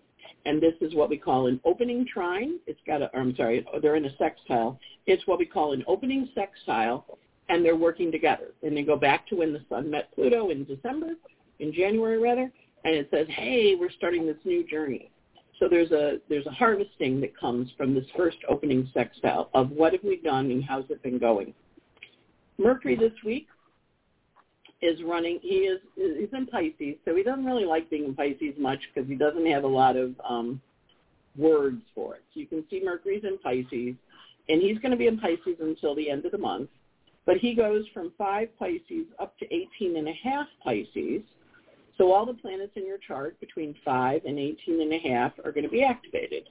And 0.45 0.61
this 0.61 0.73
is 0.81 0.95
what 0.95 1.09
we 1.09 1.17
call 1.17 1.47
an 1.47 1.59
opening 1.65 2.05
trine. 2.11 2.59
It's 2.67 2.79
got 2.87 3.01
a, 3.01 3.09
I'm 3.15 3.35
sorry, 3.35 3.65
they're 3.81 3.95
in 3.95 4.05
a 4.05 4.17
sextile. 4.17 4.79
It's 5.05 5.25
what 5.27 5.39
we 5.39 5.45
call 5.45 5.73
an 5.73 5.83
opening 5.87 6.29
sextile, 6.33 7.17
and 7.49 7.63
they're 7.63 7.75
working 7.75 8.11
together. 8.11 8.53
And 8.63 8.75
they 8.75 8.83
go 8.83 8.95
back 8.97 9.27
to 9.27 9.35
when 9.35 9.53
the 9.53 9.61
sun 9.69 9.89
met 9.89 10.13
Pluto 10.13 10.49
in 10.49 10.63
December, 10.65 11.13
in 11.59 11.73
January 11.73 12.19
rather, 12.19 12.51
and 12.83 12.95
it 12.95 13.09
says, 13.11 13.27
hey, 13.29 13.75
we're 13.75 13.91
starting 13.91 14.25
this 14.25 14.37
new 14.45 14.65
journey. 14.67 15.11
So 15.59 15.67
there's 15.67 15.91
a 15.91 16.19
there's 16.29 16.45
a 16.45 16.51
harvesting 16.51 17.19
that 17.21 17.35
comes 17.35 17.71
from 17.77 17.95
this 17.95 18.05
first 18.15 18.37
opening 18.47 18.89
sextile 18.93 19.49
of 19.55 19.71
what 19.71 19.91
have 19.93 20.03
we 20.03 20.17
done 20.17 20.51
and 20.51 20.63
how's 20.63 20.85
it 20.89 21.01
been 21.01 21.17
going. 21.17 21.53
Mercury 22.59 22.95
this 22.95 23.13
week 23.25 23.47
is 24.81 25.01
running. 25.03 25.39
He 25.41 25.67
is 25.67 25.79
he's 25.95 26.29
in 26.33 26.47
Pisces, 26.47 26.95
so 27.05 27.15
he 27.15 27.23
doesn't 27.23 27.45
really 27.45 27.65
like 27.65 27.89
being 27.89 28.05
in 28.05 28.15
Pisces 28.15 28.53
much 28.57 28.79
because 28.93 29.09
he 29.09 29.15
doesn't 29.15 29.45
have 29.47 29.63
a 29.63 29.67
lot 29.67 29.95
of 29.95 30.13
um, 30.27 30.61
words 31.37 31.81
for 31.95 32.15
it. 32.15 32.23
So 32.33 32.39
you 32.39 32.47
can 32.47 32.63
see 32.69 32.81
Mercury's 32.83 33.23
in 33.23 33.37
Pisces, 33.39 33.95
and 34.49 34.61
he's 34.61 34.77
going 34.79 34.91
to 34.91 34.97
be 34.97 35.07
in 35.07 35.19
Pisces 35.19 35.57
until 35.59 35.95
the 35.95 36.09
end 36.09 36.25
of 36.25 36.31
the 36.31 36.37
month. 36.37 36.69
But 37.25 37.37
he 37.37 37.53
goes 37.53 37.85
from 37.93 38.13
five 38.17 38.49
Pisces 38.57 39.07
up 39.19 39.37
to 39.39 39.45
18 39.53 39.97
and 39.97 40.07
a 40.07 40.13
half 40.13 40.47
Pisces. 40.63 41.21
So 41.97 42.11
all 42.11 42.25
the 42.25 42.33
planets 42.33 42.73
in 42.75 42.85
your 42.85 42.99
chart 42.99 43.39
between 43.39 43.75
five 43.83 44.21
and 44.25 44.37
18 44.37 44.81
and 44.81 44.93
a 44.93 44.99
half 44.99 45.33
are 45.43 45.51
going 45.51 45.63
to 45.65 45.69
be 45.69 45.83
activated. 45.83 46.49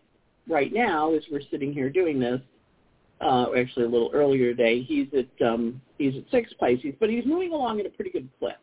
Right 0.49 0.73
now, 0.73 1.15
as 1.15 1.23
we're 1.31 1.41
sitting 1.51 1.73
here 1.73 1.89
doing 1.89 2.21
this, 2.21 2.41
uh, 3.21 3.47
actually 3.57 3.85
a 3.85 3.89
little 3.89 4.11
earlier 4.13 4.55
today. 4.55 4.83
He's 4.83 5.09
at 5.15 5.47
um, 5.47 5.81
he's 5.99 6.17
at 6.17 6.25
six 6.31 6.53
Pisces, 6.59 6.95
but 7.01 7.11
he's 7.11 7.25
moving 7.27 7.53
along 7.53 7.81
at 7.81 7.87
a 7.87 7.91
pretty 7.91 8.11
good 8.11 8.29
clip, 8.39 8.59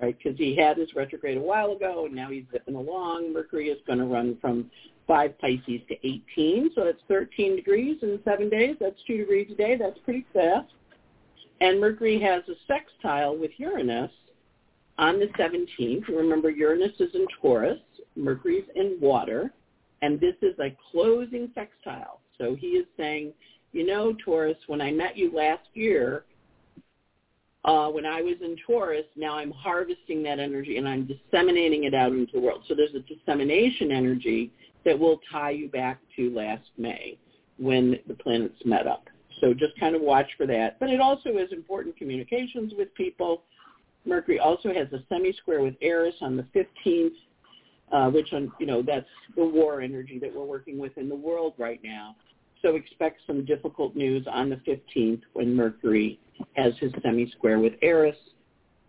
right? 0.00 0.16
Because 0.16 0.38
he 0.38 0.56
had 0.56 0.76
his 0.76 0.94
retrograde 0.94 1.38
a 1.38 1.40
while 1.40 1.72
ago, 1.72 2.06
and 2.06 2.14
now 2.14 2.30
he's 2.30 2.44
zipping 2.52 2.74
along. 2.74 3.32
Mercury 3.32 3.68
is 3.68 3.78
going 3.86 3.98
to 3.98 4.06
run 4.06 4.36
from 4.40 4.70
five 5.06 5.38
Pisces 5.38 5.80
to 5.88 5.94
18, 6.06 6.70
so 6.74 6.84
that's 6.84 6.98
13 7.08 7.56
degrees 7.56 7.98
in 8.02 8.18
seven 8.24 8.48
days. 8.48 8.76
That's 8.80 9.00
two 9.06 9.18
degrees 9.18 9.48
a 9.52 9.54
day. 9.54 9.76
That's 9.76 9.98
pretty 10.04 10.26
fast. 10.32 10.72
And 11.60 11.80
Mercury 11.80 12.20
has 12.20 12.42
a 12.48 12.54
sextile 12.66 13.36
with 13.36 13.52
Uranus 13.56 14.10
on 14.98 15.18
the 15.18 15.26
17th. 15.38 16.08
Remember, 16.08 16.50
Uranus 16.50 16.92
is 16.98 17.14
in 17.14 17.26
Taurus. 17.40 17.78
Mercury's 18.14 18.64
in 18.74 18.98
water. 19.00 19.52
And 20.02 20.20
this 20.20 20.34
is 20.42 20.58
a 20.58 20.76
closing 20.90 21.50
sextile. 21.54 22.20
So 22.36 22.54
he 22.54 22.68
is 22.68 22.86
saying 22.96 23.32
you 23.76 23.84
know, 23.84 24.16
Taurus, 24.24 24.56
when 24.68 24.80
I 24.80 24.90
met 24.90 25.18
you 25.18 25.30
last 25.34 25.68
year, 25.74 26.24
uh, 27.66 27.88
when 27.88 28.06
I 28.06 28.22
was 28.22 28.36
in 28.40 28.56
Taurus, 28.66 29.04
now 29.16 29.36
I'm 29.36 29.50
harvesting 29.50 30.22
that 30.22 30.38
energy 30.38 30.78
and 30.78 30.88
I'm 30.88 31.06
disseminating 31.06 31.84
it 31.84 31.92
out 31.92 32.12
into 32.12 32.32
the 32.32 32.40
world. 32.40 32.62
So 32.68 32.74
there's 32.74 32.94
a 32.94 33.00
dissemination 33.00 33.92
energy 33.92 34.50
that 34.86 34.98
will 34.98 35.20
tie 35.30 35.50
you 35.50 35.68
back 35.68 36.00
to 36.16 36.30
last 36.30 36.64
May 36.78 37.18
when 37.58 37.98
the 38.08 38.14
planets 38.14 38.54
met 38.64 38.86
up. 38.86 39.08
So 39.42 39.52
just 39.52 39.78
kind 39.78 39.94
of 39.94 40.00
watch 40.00 40.30
for 40.38 40.46
that. 40.46 40.80
But 40.80 40.88
it 40.88 41.00
also 41.00 41.36
is 41.36 41.52
important 41.52 41.98
communications 41.98 42.72
with 42.78 42.94
people. 42.94 43.42
Mercury 44.06 44.38
also 44.38 44.72
has 44.72 44.90
a 44.94 45.04
semi-square 45.10 45.60
with 45.60 45.74
Eris 45.82 46.14
on 46.22 46.38
the 46.38 46.46
15th, 46.86 47.10
uh, 47.92 48.10
which, 48.10 48.32
on, 48.32 48.50
you 48.58 48.64
know, 48.64 48.80
that's 48.80 49.04
the 49.36 49.44
war 49.44 49.82
energy 49.82 50.18
that 50.18 50.34
we're 50.34 50.44
working 50.44 50.78
with 50.78 50.96
in 50.96 51.10
the 51.10 51.14
world 51.14 51.52
right 51.58 51.80
now. 51.84 52.16
So 52.66 52.74
expect 52.74 53.20
some 53.28 53.44
difficult 53.44 53.94
news 53.94 54.26
on 54.28 54.50
the 54.50 54.56
15th 54.56 55.20
when 55.34 55.54
Mercury 55.54 56.18
has 56.54 56.72
his 56.80 56.90
semi-square 57.00 57.60
with 57.60 57.74
Eris, 57.80 58.16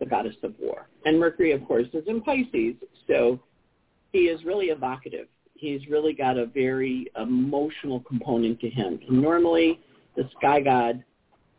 the 0.00 0.06
goddess 0.06 0.34
of 0.42 0.54
war. 0.58 0.88
And 1.04 1.16
Mercury, 1.16 1.52
of 1.52 1.64
course, 1.64 1.86
is 1.92 2.02
in 2.08 2.20
Pisces, 2.20 2.74
so 3.06 3.38
he 4.12 4.22
is 4.22 4.44
really 4.44 4.66
evocative. 4.66 5.28
He's 5.54 5.86
really 5.88 6.12
got 6.12 6.36
a 6.36 6.46
very 6.46 7.06
emotional 7.16 8.00
component 8.00 8.58
to 8.62 8.68
him. 8.68 8.98
normally, 9.08 9.78
the 10.16 10.28
sky 10.36 10.60
god, 10.60 11.04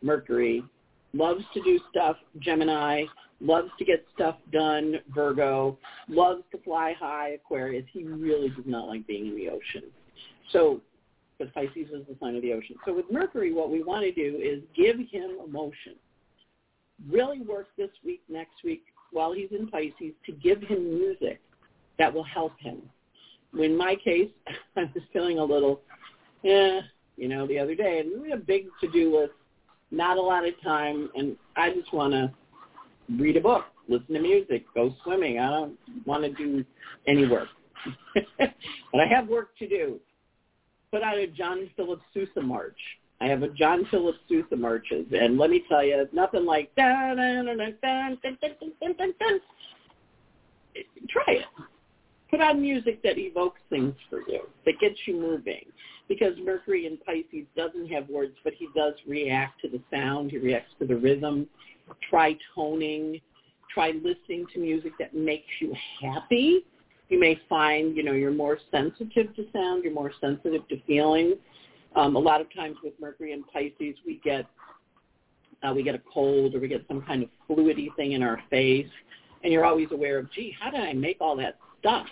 Mercury, 0.02 0.62
loves 1.14 1.42
to 1.54 1.62
do 1.62 1.80
stuff, 1.90 2.16
Gemini, 2.38 3.04
loves 3.40 3.70
to 3.78 3.84
get 3.86 4.06
stuff 4.14 4.36
done, 4.52 4.96
Virgo, 5.14 5.78
loves 6.06 6.42
to 6.52 6.58
fly 6.64 6.92
high, 7.00 7.30
Aquarius. 7.30 7.86
He 7.90 8.04
really 8.04 8.50
does 8.50 8.66
not 8.66 8.88
like 8.88 9.06
being 9.06 9.28
in 9.28 9.36
the 9.36 9.48
ocean. 9.48 9.84
So 10.52 10.82
because 11.40 11.52
Pisces 11.54 11.90
is 11.92 12.06
the 12.06 12.16
sign 12.20 12.36
of 12.36 12.42
the 12.42 12.52
ocean. 12.52 12.76
So 12.84 12.94
with 12.94 13.06
Mercury, 13.10 13.52
what 13.52 13.70
we 13.70 13.82
want 13.82 14.04
to 14.04 14.12
do 14.12 14.38
is 14.42 14.62
give 14.76 14.96
him 14.96 15.38
emotion. 15.44 15.94
Really 17.08 17.40
work 17.40 17.68
this 17.78 17.90
week, 18.04 18.22
next 18.28 18.62
week, 18.62 18.84
while 19.12 19.32
he's 19.32 19.48
in 19.50 19.66
Pisces, 19.68 20.12
to 20.26 20.32
give 20.32 20.60
him 20.62 20.98
music 20.98 21.40
that 21.98 22.12
will 22.12 22.24
help 22.24 22.52
him. 22.58 22.82
In 23.58 23.76
my 23.76 23.96
case, 23.96 24.28
I 24.76 24.82
was 24.82 25.02
feeling 25.12 25.38
a 25.38 25.44
little, 25.44 25.80
eh, 26.44 26.80
you 27.16 27.28
know, 27.28 27.46
the 27.46 27.58
other 27.58 27.74
day, 27.74 28.00
and 28.00 28.20
we 28.22 28.30
had 28.30 28.40
a 28.40 28.42
big 28.42 28.66
to-do 28.80 29.18
list, 29.18 29.32
not 29.90 30.18
a 30.18 30.22
lot 30.22 30.46
of 30.46 30.54
time, 30.62 31.08
and 31.16 31.36
I 31.56 31.70
just 31.72 31.92
want 31.92 32.12
to 32.12 32.30
read 33.18 33.36
a 33.36 33.40
book, 33.40 33.64
listen 33.88 34.14
to 34.14 34.20
music, 34.20 34.66
go 34.74 34.94
swimming. 35.02 35.38
I 35.38 35.50
don't 35.50 35.76
want 36.06 36.22
to 36.22 36.30
do 36.32 36.64
any 37.06 37.26
work. 37.26 37.48
but 38.38 39.00
I 39.00 39.06
have 39.06 39.26
work 39.26 39.56
to 39.58 39.66
do 39.66 39.98
put 40.90 41.02
out 41.02 41.18
a 41.18 41.26
John 41.26 41.70
Philip 41.76 42.00
Sousa 42.12 42.40
march. 42.40 42.78
I 43.20 43.26
have 43.26 43.42
a 43.42 43.48
John 43.48 43.86
Philip 43.90 44.16
Sousa 44.28 44.56
marches, 44.56 45.06
and 45.12 45.38
let 45.38 45.50
me 45.50 45.62
tell 45.68 45.84
you, 45.84 46.08
nothing 46.12 46.46
like 46.46 46.74
da. 46.74 47.14
Try 51.08 51.34
it. 51.34 51.44
Put 52.30 52.40
on 52.40 52.60
music 52.60 53.02
that 53.02 53.18
evokes 53.18 53.60
things 53.68 53.94
for 54.08 54.20
you, 54.28 54.42
that 54.64 54.78
gets 54.80 54.96
you 55.06 55.20
moving. 55.20 55.64
Because 56.08 56.34
Mercury 56.42 56.86
in 56.86 56.96
Pisces 56.98 57.46
doesn't 57.56 57.88
have 57.88 58.08
words, 58.08 58.34
but 58.42 58.52
he 58.54 58.68
does 58.74 58.94
react 59.06 59.60
to 59.60 59.68
the 59.68 59.80
sound. 59.92 60.30
He 60.30 60.38
reacts 60.38 60.72
to 60.80 60.86
the 60.86 60.96
rhythm. 60.96 61.46
Try 62.08 62.36
toning. 62.54 63.20
Try 63.72 63.92
listening 64.02 64.46
to 64.54 64.58
music 64.58 64.92
that 64.98 65.14
makes 65.14 65.46
you 65.60 65.72
happy 66.00 66.64
you 67.10 67.18
may 67.18 67.38
find, 67.48 67.96
you 67.96 68.02
know, 68.02 68.12
you're 68.12 68.32
more 68.32 68.58
sensitive 68.70 69.34
to 69.36 69.44
sound, 69.52 69.84
you're 69.84 69.92
more 69.92 70.12
sensitive 70.20 70.66
to 70.68 70.80
feeling. 70.86 71.34
Um, 71.96 72.14
a 72.16 72.18
lot 72.18 72.40
of 72.40 72.52
times 72.54 72.76
with 72.82 72.94
Mercury 73.00 73.32
and 73.32 73.44
Pisces, 73.52 73.96
we 74.06 74.20
get 74.24 74.46
uh, 75.62 75.72
we 75.74 75.82
get 75.82 75.94
a 75.94 76.00
cold 76.12 76.54
or 76.54 76.60
we 76.60 76.68
get 76.68 76.84
some 76.88 77.02
kind 77.02 77.22
of 77.22 77.28
fluidy 77.48 77.94
thing 77.96 78.12
in 78.12 78.22
our 78.22 78.40
face, 78.48 78.86
and 79.42 79.52
you're 79.52 79.64
always 79.64 79.88
aware 79.90 80.18
of, 80.18 80.32
gee, 80.32 80.54
how 80.58 80.70
did 80.70 80.80
I 80.80 80.94
make 80.94 81.18
all 81.20 81.36
that 81.36 81.58
stuff? 81.80 82.06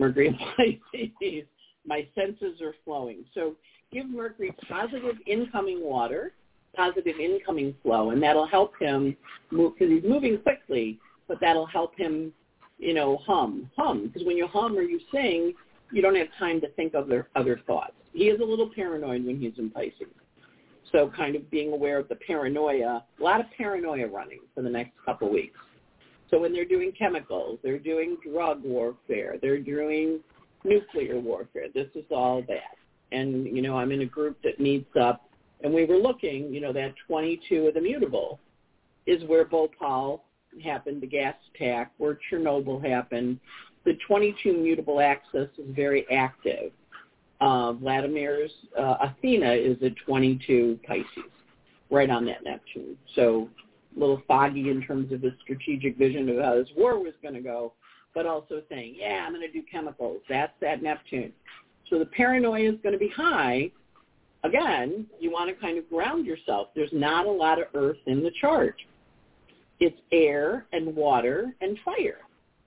Mercury 0.00 0.28
and 0.28 0.38
Pisces, 0.92 1.44
my 1.86 2.06
senses 2.14 2.60
are 2.60 2.74
flowing. 2.84 3.24
So 3.34 3.54
give 3.92 4.08
Mercury 4.08 4.52
positive 4.68 5.16
incoming 5.26 5.84
water, 5.84 6.32
positive 6.74 7.18
incoming 7.20 7.74
flow, 7.82 8.10
and 8.10 8.22
that'll 8.22 8.46
help 8.46 8.72
him 8.80 9.16
move 9.50 9.74
because 9.78 9.92
he's 9.92 10.08
moving 10.08 10.38
quickly, 10.38 10.98
but 11.28 11.38
that'll 11.40 11.66
help 11.66 11.96
him 11.96 12.32
you 12.78 12.94
know, 12.94 13.18
hum, 13.26 13.70
hum. 13.76 14.08
Because 14.08 14.26
when 14.26 14.36
you 14.36 14.46
hum 14.46 14.76
or 14.76 14.82
you 14.82 15.00
sing, 15.12 15.54
you 15.92 16.02
don't 16.02 16.16
have 16.16 16.28
time 16.38 16.60
to 16.60 16.68
think 16.70 16.94
of 16.94 17.06
other, 17.06 17.28
other 17.34 17.60
thoughts. 17.66 17.92
He 18.12 18.24
is 18.24 18.40
a 18.40 18.44
little 18.44 18.70
paranoid 18.74 19.24
when 19.24 19.38
he's 19.40 19.52
in 19.58 19.70
Pisces. 19.70 20.06
So 20.92 21.10
kind 21.14 21.36
of 21.36 21.50
being 21.50 21.72
aware 21.72 21.98
of 21.98 22.08
the 22.08 22.16
paranoia, 22.16 23.04
a 23.18 23.22
lot 23.22 23.40
of 23.40 23.46
paranoia 23.56 24.06
running 24.06 24.40
for 24.54 24.62
the 24.62 24.70
next 24.70 24.92
couple 25.04 25.30
weeks. 25.30 25.58
So 26.30 26.38
when 26.38 26.52
they're 26.52 26.64
doing 26.64 26.92
chemicals, 26.98 27.58
they're 27.62 27.78
doing 27.78 28.16
drug 28.30 28.62
warfare, 28.62 29.36
they're 29.40 29.60
doing 29.60 30.20
nuclear 30.64 31.18
warfare, 31.18 31.66
this 31.72 31.88
is 31.94 32.04
all 32.10 32.42
that. 32.48 32.76
And, 33.12 33.46
you 33.46 33.62
know, 33.62 33.78
I'm 33.78 33.92
in 33.92 34.02
a 34.02 34.06
group 34.06 34.36
that 34.44 34.60
meets 34.60 34.94
up, 35.00 35.30
and 35.62 35.72
we 35.72 35.86
were 35.86 35.96
looking, 35.96 36.52
you 36.52 36.60
know, 36.60 36.72
that 36.74 36.94
22 37.06 37.68
of 37.68 37.74
the 37.74 37.80
mutable 37.80 38.38
is 39.06 39.22
where 39.24 39.46
Bhopal 39.46 40.24
happened, 40.62 41.02
the 41.02 41.06
gas 41.06 41.34
attack, 41.54 41.92
where 41.98 42.18
Chernobyl 42.30 42.84
happened, 42.84 43.38
the 43.84 43.94
22 44.06 44.52
mutable 44.52 45.00
axis 45.00 45.48
is 45.58 45.74
very 45.74 46.06
active. 46.10 46.72
Uh, 47.40 47.72
Vladimir's 47.72 48.50
uh, 48.78 48.96
Athena 49.00 49.52
is 49.52 49.76
a 49.82 49.90
22 50.04 50.80
Pisces, 50.86 51.30
right 51.90 52.10
on 52.10 52.24
that 52.26 52.42
Neptune. 52.44 52.96
So 53.14 53.48
a 53.96 54.00
little 54.00 54.20
foggy 54.26 54.70
in 54.70 54.82
terms 54.82 55.12
of 55.12 55.22
his 55.22 55.32
strategic 55.42 55.96
vision 55.96 56.28
of 56.28 56.38
how 56.38 56.56
this 56.56 56.68
war 56.76 56.98
was 56.98 57.14
going 57.22 57.34
to 57.34 57.40
go, 57.40 57.72
but 58.14 58.26
also 58.26 58.62
saying, 58.68 58.96
yeah, 58.98 59.24
I'm 59.24 59.32
going 59.32 59.46
to 59.46 59.52
do 59.52 59.64
chemicals. 59.70 60.20
That's 60.28 60.52
that 60.60 60.82
Neptune. 60.82 61.32
So 61.88 61.98
the 61.98 62.06
paranoia 62.06 62.72
is 62.72 62.78
going 62.82 62.92
to 62.92 62.98
be 62.98 63.08
high. 63.08 63.70
Again, 64.44 65.06
you 65.18 65.30
want 65.30 65.48
to 65.48 65.60
kind 65.60 65.78
of 65.78 65.88
ground 65.88 66.26
yourself. 66.26 66.68
There's 66.74 66.92
not 66.92 67.26
a 67.26 67.30
lot 67.30 67.60
of 67.60 67.68
earth 67.74 67.98
in 68.06 68.22
the 68.22 68.30
chart. 68.40 68.76
It's 69.80 69.98
air 70.12 70.66
and 70.72 70.94
water 70.94 71.54
and 71.60 71.78
fire. 71.84 72.18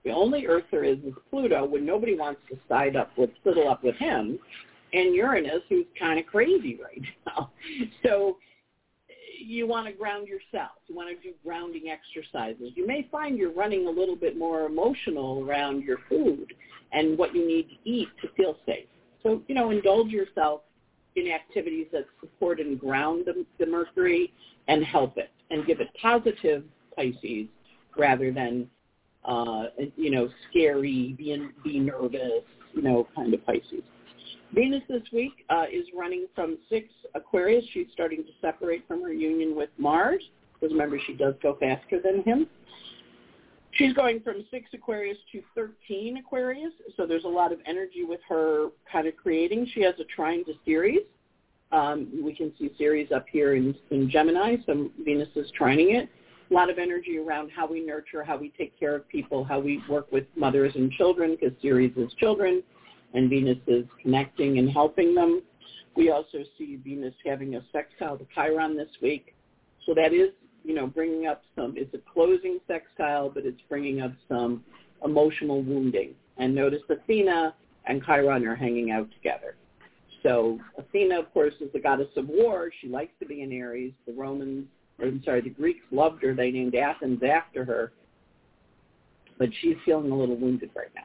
The 0.04 0.12
only 0.12 0.48
Earth 0.48 0.64
there 0.72 0.84
is 0.84 0.98
is 1.00 1.14
Pluto 1.30 1.66
when 1.66 1.86
nobody 1.86 2.16
wants 2.16 2.42
to 2.50 2.58
side 2.68 2.96
up 2.96 3.12
with, 3.18 3.30
fiddle 3.44 3.70
up 3.70 3.84
with 3.84 3.96
him, 3.96 4.40
and 4.94 5.14
Uranus 5.14 5.62
who's 5.70 5.86
kind 6.00 6.20
of 6.20 6.26
crazy 6.26 6.80
right 6.82 7.02
now. 7.28 7.52
So, 8.04 8.38
you 9.44 9.68
want 9.68 9.88
to 9.88 9.94
ground 9.94 10.28
yourself. 10.28 10.72
You 10.88 10.96
want 10.96 11.10
to 11.10 11.22
do 11.28 11.34
grounding 11.44 11.90
exercises. 11.90 12.72
You 12.76 12.86
may 12.86 13.08
find 13.12 13.38
you're 13.38 13.52
running 13.52 13.88
a 13.88 13.90
little 13.90 14.16
bit 14.16 14.38
more 14.38 14.66
emotional 14.66 15.44
around 15.44 15.84
your 15.84 15.98
food 16.08 16.54
and 16.92 17.18
what 17.18 17.36
you 17.36 17.46
need 17.48 17.70
to 17.70 17.90
eat 17.90 18.08
to 18.22 18.30
feel 18.36 18.58
safe. 18.66 18.86
So, 19.24 19.42
you 19.48 19.56
know, 19.56 19.72
indulge 19.72 20.10
yourself 20.10 20.62
in 21.16 21.32
activities 21.32 21.88
that 21.92 22.06
support 22.20 22.60
and 22.60 22.80
ground 22.80 23.26
the, 23.26 23.46
the 23.60 23.70
mercury 23.70 24.32
and 24.68 24.84
help 24.84 25.18
it 25.18 25.32
and 25.50 25.66
give 25.66 25.80
it 25.80 25.88
positive 26.02 26.64
Pisces 27.02 27.48
rather 27.98 28.32
than, 28.32 28.70
uh, 29.26 29.66
you 29.96 30.12
know, 30.12 30.30
scary, 30.50 31.16
be, 31.18 31.48
be 31.64 31.80
nervous, 31.80 32.44
you 32.74 32.82
know, 32.82 33.08
kind 33.16 33.34
of 33.34 33.46
Pisces. 33.46 33.84
Venus 34.54 34.84
this 34.90 35.04
week 35.14 35.46
uh, 35.50 35.66
is 35.72 35.86
running 35.96 36.28
from 36.36 36.58
6 36.70 36.86
Aquarius. 37.16 37.64
She's 37.74 37.88
starting 37.94 38.24
to 38.24 38.30
separate 38.42 38.86
from 38.88 39.02
her 39.02 39.14
union 39.14 39.56
with 39.56 39.70
Mars. 39.78 40.22
Because 40.54 40.74
remember, 40.74 41.00
she 41.08 41.14
does 41.14 41.36
go 41.42 41.58
faster 41.60 42.00
than 42.02 42.24
him. 42.24 42.48
She's 43.72 43.94
going 43.94 44.20
from 44.20 44.44
6 44.52 44.66
Aquarius 44.74 45.18
to 45.32 45.42
13 45.56 46.18
Aquarius. 46.18 46.74
So 46.98 47.06
there's 47.06 47.24
a 47.24 47.30
lot 47.30 47.54
of 47.54 47.60
energy 47.66 48.04
with 48.04 48.20
her 48.28 48.68
kind 48.92 49.08
of 49.08 49.16
creating. 49.16 49.68
She 49.74 49.82
has 49.82 49.96
a 50.00 50.04
trine 50.04 50.44
to 50.46 50.54
Ceres. 50.66 51.00
Um, 51.72 52.22
we 52.22 52.36
can 52.36 52.52
see 52.60 52.70
Ceres 52.78 53.14
up 53.16 53.26
here 53.32 53.56
in, 53.56 53.74
in 53.92 54.10
Gemini. 54.10 54.58
So 54.66 54.92
Venus 55.06 55.30
is 55.36 55.50
trining 55.58 55.96
it. 55.96 56.10
A 56.52 56.54
lot 56.54 56.70
of 56.70 56.78
energy 56.78 57.18
around 57.18 57.50
how 57.50 57.66
we 57.66 57.80
nurture, 57.80 58.24
how 58.24 58.38
we 58.38 58.50
take 58.58 58.78
care 58.78 58.94
of 58.94 59.08
people, 59.08 59.46
how 59.46 59.60
we 59.60 59.82
work 59.90 60.12
with 60.12 60.26
mothers 60.36 60.74
and 60.76 60.92
children, 60.92 61.38
because 61.40 61.58
Ceres 61.62 61.94
is 61.96 62.12
children 62.20 62.62
and 63.14 63.30
Venus 63.30 63.58
is 63.68 63.86
connecting 64.02 64.60
and 64.60 64.70
helping 64.70 65.16
them. 65.16 65.42
We 65.96 66.12
also 66.12 66.40
see 66.58 66.78
Venus 66.84 67.14
having 67.26 67.56
a 67.56 67.62
sextile 67.72 68.18
to 68.18 68.26
Chiron 68.36 68.76
this 68.76 68.90
week. 69.02 69.34
So 69.86 69.94
that 69.96 70.14
is, 70.14 70.32
you 70.64 70.74
know, 70.76 70.88
bringing 70.88 71.28
up 71.28 71.42
some, 71.56 71.74
it's 71.78 71.94
a 71.94 72.00
closing 72.14 72.60
sextile, 72.68 73.30
but 73.30 73.46
it's 73.46 73.62
bringing 73.70 74.02
up 74.02 74.12
some 74.28 74.64
emotional 75.04 75.62
wounding. 75.62 76.14
And 76.38 76.54
notice 76.54 76.82
Athena 76.90 77.56
and 77.86 78.04
Chiron 78.04 78.46
are 78.46 78.56
hanging 78.56 78.92
out 78.92 79.10
together. 79.14 79.56
So 80.24 80.60
Athena, 80.78 81.20
of 81.20 81.34
course, 81.34 81.54
is 81.62 81.72
the 81.74 81.80
goddess 81.80 82.10
of 82.16 82.28
war. 82.28 82.72
She 82.82 82.88
likes 82.88 83.14
to 83.20 83.26
be 83.26 83.42
in 83.42 83.52
Aries. 83.52 83.94
The 84.06 84.14
Romans, 84.14 84.68
I'm 85.02 85.22
sorry, 85.24 85.42
the 85.42 85.50
Greeks 85.50 85.84
loved 85.92 86.24
her. 86.24 86.34
They 86.34 86.52
named 86.52 86.76
Athens 86.76 87.22
after 87.24 87.66
her. 87.66 87.92
But 89.38 89.50
she's 89.62 89.76
feeling 89.86 90.12
a 90.12 90.16
little 90.16 90.38
wounded 90.38 90.70
right 90.76 90.92
now. 90.96 91.04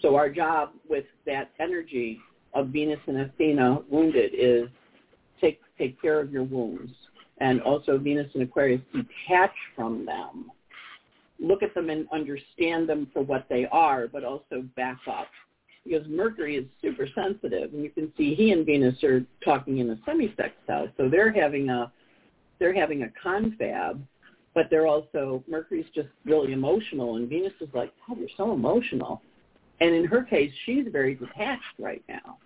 So 0.00 0.16
our 0.16 0.28
job 0.28 0.70
with 0.88 1.04
that 1.26 1.50
energy 1.60 2.20
of 2.54 2.68
Venus 2.68 2.98
and 3.06 3.20
Athena 3.20 3.80
wounded 3.88 4.32
is 4.34 4.68
take 5.40 5.60
take 5.78 6.00
care 6.00 6.20
of 6.20 6.32
your 6.32 6.44
wounds. 6.44 6.92
And 7.38 7.60
also 7.62 7.98
Venus 7.98 8.28
and 8.34 8.42
Aquarius 8.42 8.80
detach 8.92 9.54
from 9.74 10.06
them. 10.06 10.50
Look 11.40 11.62
at 11.62 11.74
them 11.74 11.90
and 11.90 12.06
understand 12.12 12.88
them 12.88 13.08
for 13.12 13.22
what 13.22 13.46
they 13.48 13.66
are, 13.72 14.06
but 14.06 14.22
also 14.22 14.62
back 14.76 14.98
up. 15.08 15.28
Because 15.84 16.06
Mercury 16.06 16.56
is 16.56 16.66
super 16.80 17.08
sensitive 17.12 17.72
and 17.72 17.82
you 17.82 17.90
can 17.90 18.12
see 18.16 18.36
he 18.36 18.52
and 18.52 18.64
Venus 18.64 19.02
are 19.02 19.24
talking 19.44 19.78
in 19.78 19.90
a 19.90 19.98
semi-sextile. 20.06 20.88
So 20.96 21.08
they're 21.08 21.32
having 21.32 21.68
a 21.70 21.90
they're 22.62 22.74
having 22.74 23.02
a 23.02 23.08
confab, 23.20 24.00
but 24.54 24.68
they're 24.70 24.86
also 24.86 25.42
Mercury's 25.48 25.86
just 25.94 26.08
really 26.24 26.52
emotional 26.52 27.16
and 27.16 27.28
Venus 27.28 27.52
is 27.60 27.68
like, 27.74 27.92
God, 28.06 28.18
you're 28.18 28.28
so 28.36 28.52
emotional 28.52 29.20
and 29.82 29.96
in 29.96 30.04
her 30.04 30.22
case, 30.22 30.52
she's 30.64 30.86
very 30.92 31.16
detached 31.16 31.74
right 31.80 32.04
now. 32.08 32.38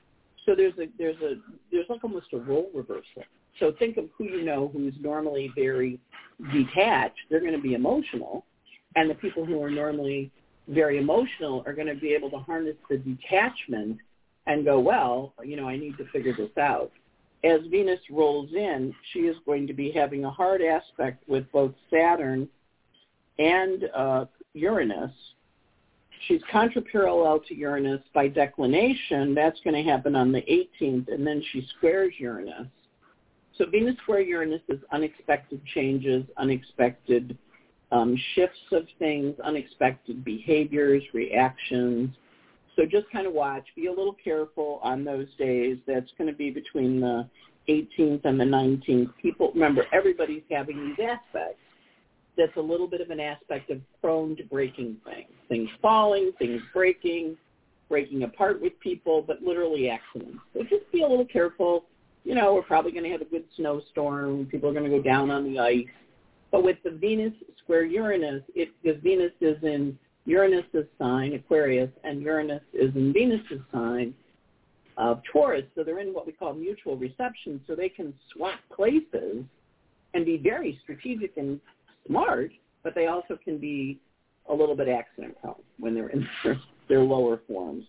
So 0.46 0.54
there's 0.54 0.72
a 0.78 0.86
there's 0.96 1.20
a 1.20 1.34
there's 1.70 1.84
like 1.90 2.02
almost 2.02 2.28
a 2.32 2.38
role 2.38 2.70
reversal. 2.72 3.24
So 3.60 3.72
think 3.78 3.98
of 3.98 4.06
who 4.16 4.24
you 4.24 4.42
know 4.42 4.70
who's 4.72 4.94
normally 5.00 5.50
very 5.54 5.98
detached. 6.50 7.18
They're 7.28 7.40
going 7.40 7.52
to 7.52 7.60
be 7.60 7.74
emotional, 7.74 8.46
and 8.94 9.10
the 9.10 9.14
people 9.14 9.44
who 9.44 9.62
are 9.62 9.70
normally 9.70 10.30
very 10.68 10.96
emotional 10.96 11.62
are 11.66 11.74
going 11.74 11.88
to 11.88 11.94
be 11.94 12.14
able 12.14 12.30
to 12.30 12.38
harness 12.38 12.76
the 12.88 12.96
detachment 12.96 13.98
and 14.46 14.64
go, 14.64 14.80
well, 14.80 15.34
you 15.44 15.56
know, 15.56 15.68
I 15.68 15.76
need 15.76 15.98
to 15.98 16.06
figure 16.06 16.34
this 16.34 16.56
out. 16.56 16.90
As 17.44 17.60
Venus 17.70 18.00
rolls 18.10 18.50
in, 18.52 18.94
she 19.12 19.20
is 19.20 19.36
going 19.46 19.66
to 19.66 19.72
be 19.72 19.90
having 19.92 20.24
a 20.24 20.30
hard 20.30 20.62
aspect 20.62 21.28
with 21.28 21.50
both 21.52 21.72
Saturn 21.90 22.48
and 23.38 23.84
uh, 23.94 24.24
Uranus 24.54 25.12
she's 26.26 26.40
contraparallel 26.52 27.44
to 27.46 27.54
Uranus 27.54 28.00
by 28.14 28.28
declination. 28.28 29.34
That's 29.34 29.58
going 29.64 29.74
to 29.74 29.88
happen 29.88 30.16
on 30.16 30.32
the 30.32 30.42
18th, 30.42 31.12
and 31.12 31.26
then 31.26 31.42
she 31.52 31.66
squares 31.76 32.14
Uranus. 32.18 32.66
So 33.56 33.66
Venus 33.66 33.96
square 34.02 34.20
Uranus 34.20 34.60
is 34.68 34.80
unexpected 34.92 35.60
changes, 35.74 36.24
unexpected 36.36 37.36
um, 37.90 38.16
shifts 38.34 38.58
of 38.72 38.86
things, 38.98 39.34
unexpected 39.42 40.24
behaviors, 40.24 41.02
reactions. 41.14 42.10
So 42.76 42.84
just 42.84 43.10
kind 43.10 43.26
of 43.26 43.32
watch. 43.32 43.64
Be 43.74 43.86
a 43.86 43.90
little 43.90 44.16
careful 44.22 44.80
on 44.82 45.04
those 45.04 45.26
days. 45.38 45.78
That's 45.86 46.10
going 46.18 46.30
to 46.30 46.36
be 46.36 46.50
between 46.50 47.00
the 47.00 47.28
18th 47.68 48.24
and 48.24 48.38
the 48.38 48.44
19th. 48.44 49.12
People, 49.20 49.50
remember, 49.54 49.86
everybody's 49.92 50.42
having 50.50 50.88
these 50.88 51.06
aspects 51.06 51.58
that's 52.36 52.56
a 52.56 52.60
little 52.60 52.86
bit 52.86 53.00
of 53.00 53.10
an 53.10 53.20
aspect 53.20 53.70
of 53.70 53.80
prone 54.00 54.36
to 54.36 54.44
breaking 54.44 54.96
things, 55.04 55.30
things 55.48 55.70
falling, 55.80 56.32
things 56.38 56.60
breaking, 56.72 57.36
breaking 57.88 58.24
apart 58.24 58.60
with 58.60 58.78
people, 58.80 59.22
but 59.26 59.42
literally 59.42 59.88
accidents. 59.88 60.38
So 60.52 60.62
just 60.62 60.90
be 60.92 61.02
a 61.02 61.08
little 61.08 61.24
careful. 61.24 61.84
You 62.24 62.34
know, 62.34 62.54
we're 62.54 62.62
probably 62.62 62.92
going 62.92 63.04
to 63.04 63.10
have 63.10 63.22
a 63.22 63.26
good 63.26 63.44
snowstorm. 63.56 64.46
People 64.46 64.68
are 64.68 64.72
going 64.72 64.90
to 64.90 64.90
go 64.90 65.02
down 65.02 65.30
on 65.30 65.44
the 65.44 65.58
ice. 65.58 65.86
But 66.52 66.62
with 66.62 66.76
the 66.84 66.90
Venus 66.90 67.32
square 67.62 67.84
Uranus, 67.84 68.42
it 68.54 68.70
because 68.82 69.00
Venus 69.02 69.32
is 69.40 69.56
in 69.62 69.98
Uranus's 70.26 70.86
sign, 70.98 71.34
Aquarius, 71.34 71.90
and 72.04 72.20
Uranus 72.20 72.62
is 72.74 72.94
in 72.94 73.12
Venus's 73.12 73.60
sign 73.72 74.12
of 74.96 75.22
Taurus. 75.32 75.64
So 75.74 75.84
they're 75.84 76.00
in 76.00 76.12
what 76.12 76.26
we 76.26 76.32
call 76.32 76.52
mutual 76.52 76.96
reception. 76.96 77.60
So 77.66 77.74
they 77.74 77.88
can 77.88 78.12
swap 78.32 78.58
places 78.74 79.44
and 80.14 80.26
be 80.26 80.36
very 80.36 80.78
strategic 80.82 81.36
and 81.36 81.60
smart, 82.06 82.50
but 82.82 82.94
they 82.94 83.06
also 83.06 83.38
can 83.42 83.58
be 83.58 84.00
a 84.48 84.54
little 84.54 84.76
bit 84.76 84.88
accident 84.88 85.36
prone 85.40 85.54
when 85.78 85.94
they're 85.94 86.08
in 86.08 86.26
their, 86.44 86.60
their 86.88 87.00
lower 87.00 87.40
forms. 87.46 87.84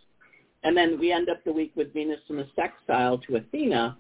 And 0.64 0.76
then 0.76 1.00
we 1.00 1.12
end 1.12 1.30
up 1.30 1.44
the 1.44 1.52
week 1.52 1.72
with 1.76 1.94
Venus 1.94 2.20
in 2.30 2.38
the 2.38 2.48
sextile 2.56 3.18
to 3.20 3.38
Athena. 3.38 3.98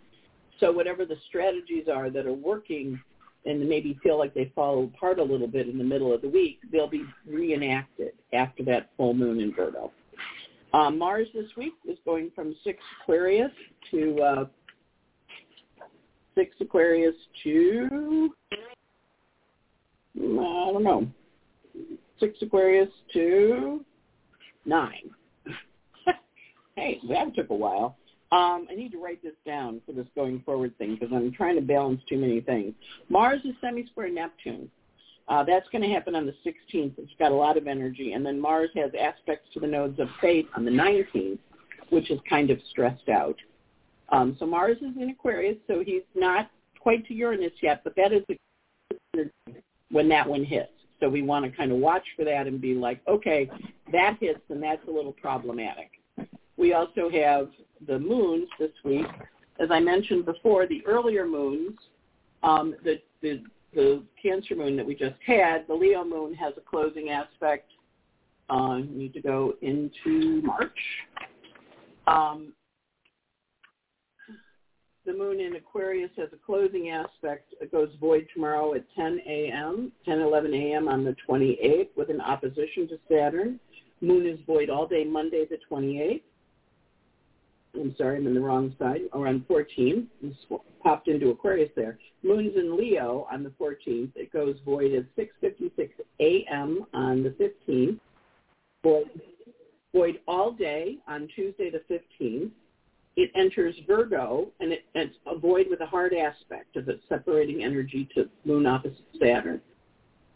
So 0.59 0.71
whatever 0.71 1.05
the 1.05 1.17
strategies 1.29 1.87
are 1.91 2.09
that 2.09 2.25
are 2.25 2.33
working 2.33 2.99
and 3.47 3.67
maybe 3.67 3.97
feel 4.03 4.17
like 4.17 4.33
they 4.33 4.51
fall 4.53 4.83
apart 4.83 5.19
a 5.19 5.23
little 5.23 5.47
bit 5.47 5.67
in 5.67 5.77
the 5.77 5.83
middle 5.83 6.13
of 6.13 6.21
the 6.21 6.29
week, 6.29 6.59
they'll 6.71 6.89
be 6.89 7.03
reenacted 7.25 8.11
after 8.33 8.63
that 8.65 8.89
full 8.97 9.13
moon 9.13 9.39
in 9.39 9.53
Virgo. 9.53 9.91
Uh, 10.73 10.91
Mars 10.91 11.27
this 11.33 11.49
week 11.55 11.73
is 11.87 11.97
going 12.05 12.29
from 12.35 12.55
6 12.63 12.79
Aquarius 13.01 13.51
to 13.91 14.21
uh, 14.21 14.45
6 16.35 16.55
Aquarius 16.59 17.15
to 17.43 18.31
I 20.19 20.71
don't 20.73 20.83
know, 20.83 21.07
six 22.19 22.37
Aquarius 22.41 22.89
to 23.13 23.85
nine. 24.65 25.11
hey, 26.75 26.99
that 27.09 27.35
took 27.35 27.49
a 27.49 27.55
while. 27.55 27.97
Um, 28.31 28.67
I 28.69 28.75
need 28.75 28.91
to 28.91 29.01
write 29.01 29.23
this 29.23 29.35
down 29.45 29.81
for 29.85 29.93
this 29.93 30.07
going 30.13 30.41
forward 30.41 30.77
thing 30.77 30.97
because 30.99 31.13
I'm 31.15 31.31
trying 31.31 31.55
to 31.55 31.61
balance 31.61 32.01
too 32.09 32.17
many 32.17 32.41
things. 32.41 32.73
Mars 33.09 33.39
is 33.45 33.53
semi-square 33.61 34.09
Neptune. 34.09 34.69
Uh, 35.29 35.43
that's 35.43 35.67
going 35.69 35.81
to 35.81 35.89
happen 35.89 36.15
on 36.15 36.25
the 36.25 36.33
16th. 36.45 36.93
It's 36.97 37.11
got 37.19 37.31
a 37.31 37.35
lot 37.35 37.57
of 37.57 37.67
energy. 37.67 38.13
And 38.13 38.25
then 38.25 38.39
Mars 38.39 38.69
has 38.75 38.91
aspects 38.99 39.47
to 39.53 39.59
the 39.59 39.67
nodes 39.67 39.99
of 39.99 40.07
fate 40.21 40.47
on 40.55 40.65
the 40.65 40.71
19th, 40.71 41.39
which 41.89 42.11
is 42.11 42.19
kind 42.29 42.49
of 42.49 42.59
stressed 42.69 43.09
out. 43.09 43.35
Um, 44.09 44.35
so 44.39 44.45
Mars 44.45 44.77
is 44.77 44.95
in 44.99 45.09
Aquarius, 45.09 45.57
so 45.67 45.83
he's 45.85 46.03
not 46.15 46.49
quite 46.79 47.05
to 47.07 47.13
Uranus 47.13 47.51
yet, 47.61 47.81
but 47.83 47.93
that 47.97 48.13
is 48.13 48.23
when 49.91 50.07
that 50.09 50.27
one 50.27 50.43
hits. 50.43 50.71
So 50.99 51.09
we 51.09 51.21
want 51.21 51.45
to 51.45 51.51
kind 51.51 51.71
of 51.71 51.77
watch 51.77 52.05
for 52.15 52.23
that 52.25 52.47
and 52.47 52.59
be 52.59 52.73
like, 52.73 53.01
okay, 53.07 53.49
that 53.91 54.17
hits 54.19 54.39
and 54.49 54.63
that's 54.63 54.85
a 54.87 54.91
little 54.91 55.11
problematic. 55.11 55.91
We 56.57 56.73
also 56.73 57.09
have 57.09 57.49
the 57.85 57.99
moons 57.99 58.47
this 58.59 58.71
week. 58.83 59.05
As 59.59 59.69
I 59.71 59.79
mentioned 59.79 60.25
before, 60.25 60.67
the 60.67 60.85
earlier 60.85 61.25
moons, 61.25 61.77
um, 62.43 62.75
the, 62.83 63.01
the, 63.21 63.43
the 63.73 64.03
Cancer 64.21 64.55
moon 64.55 64.75
that 64.77 64.85
we 64.85 64.95
just 64.95 65.15
had, 65.25 65.67
the 65.67 65.73
Leo 65.73 66.03
moon 66.03 66.33
has 66.35 66.53
a 66.57 66.61
closing 66.61 67.09
aspect. 67.09 67.71
Uh, 68.49 68.77
need 68.77 69.13
to 69.13 69.21
go 69.21 69.55
into 69.61 70.41
March. 70.41 70.79
Um, 72.07 72.53
the 75.05 75.13
moon 75.13 75.39
in 75.39 75.55
Aquarius 75.55 76.11
has 76.17 76.27
a 76.33 76.45
closing 76.45 76.89
aspect. 76.89 77.53
It 77.61 77.71
goes 77.71 77.89
void 77.99 78.27
tomorrow 78.33 78.73
at 78.73 78.83
10 78.95 79.21
a.m., 79.25 79.91
10, 80.05 80.19
11 80.19 80.53
a.m. 80.53 80.87
on 80.87 81.03
the 81.05 81.15
28th 81.27 81.89
with 81.95 82.09
an 82.09 82.21
opposition 82.21 82.87
to 82.89 82.99
Saturn. 83.09 83.59
Moon 84.01 84.27
is 84.27 84.37
void 84.45 84.69
all 84.69 84.85
day 84.85 85.05
Monday 85.05 85.45
the 85.49 85.57
28th. 85.71 86.21
I'm 87.75 87.95
sorry, 87.97 88.17
I'm 88.17 88.27
in 88.27 88.33
the 88.33 88.39
wrong 88.39 88.75
side, 88.79 89.01
around 89.13 89.45
14. 89.47 90.07
It's 90.23 90.37
popped 90.81 91.07
into 91.07 91.29
Aquarius 91.29 91.69
there. 91.75 91.97
Moon's 92.23 92.55
in 92.55 92.77
Leo 92.77 93.27
on 93.31 93.43
the 93.43 93.51
14th. 93.61 94.11
It 94.15 94.31
goes 94.31 94.55
void 94.65 94.93
at 94.93 95.05
6.56 95.15 95.89
a.m. 96.19 96.85
on 96.93 97.23
the 97.23 97.29
15th. 97.69 97.99
Void, 98.83 99.21
void 99.93 100.19
all 100.27 100.51
day 100.51 100.97
on 101.07 101.27
Tuesday 101.35 101.69
the 101.69 101.81
15th. 101.89 102.51
It 103.15 103.31
enters 103.35 103.75
Virgo, 103.87 104.47
and 104.59 104.71
it, 104.71 104.85
it's 104.93 105.15
a 105.25 105.37
void 105.37 105.67
with 105.69 105.81
a 105.81 105.85
hard 105.85 106.13
aspect 106.13 106.75
of 106.75 106.87
it 106.87 107.01
separating 107.09 107.63
energy 107.63 108.07
to 108.15 108.29
Moon 108.45 108.67
opposite 108.67 108.99
Saturn. 109.19 109.59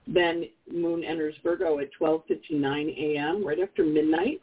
Then 0.07 0.45
Moon 0.71 1.03
enters 1.03 1.35
Virgo 1.43 1.79
at 1.79 1.89
12.59 1.99 2.97
a.m., 2.97 3.45
right 3.45 3.59
after 3.59 3.83
midnight 3.83 4.41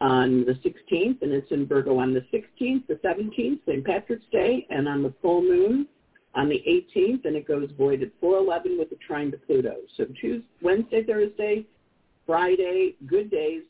on 0.00 0.46
the 0.46 0.52
16th, 0.52 1.20
and 1.22 1.32
it's 1.32 1.50
in 1.50 1.66
Virgo 1.66 1.98
on 1.98 2.14
the 2.14 2.24
16th, 2.32 2.86
the 2.86 2.94
17th, 3.04 3.60
St. 3.66 3.84
Patrick's 3.84 4.24
Day, 4.32 4.66
and 4.70 4.88
on 4.88 5.02
the 5.02 5.12
full 5.20 5.42
moon 5.42 5.86
on 6.34 6.48
the 6.48 6.62
18th, 6.66 7.24
and 7.24 7.36
it 7.36 7.46
goes 7.46 7.68
void 7.76 8.02
at 8.02 8.10
4:11 8.20 8.78
with 8.78 8.92
a 8.92 8.96
trine 8.96 9.30
to 9.32 9.36
Pluto. 9.38 9.76
So 9.96 10.06
Tuesday, 10.20 10.46
Wednesday, 10.62 11.02
Thursday, 11.02 11.66
Friday, 12.24 12.94
good 13.06 13.30
days, 13.30 13.62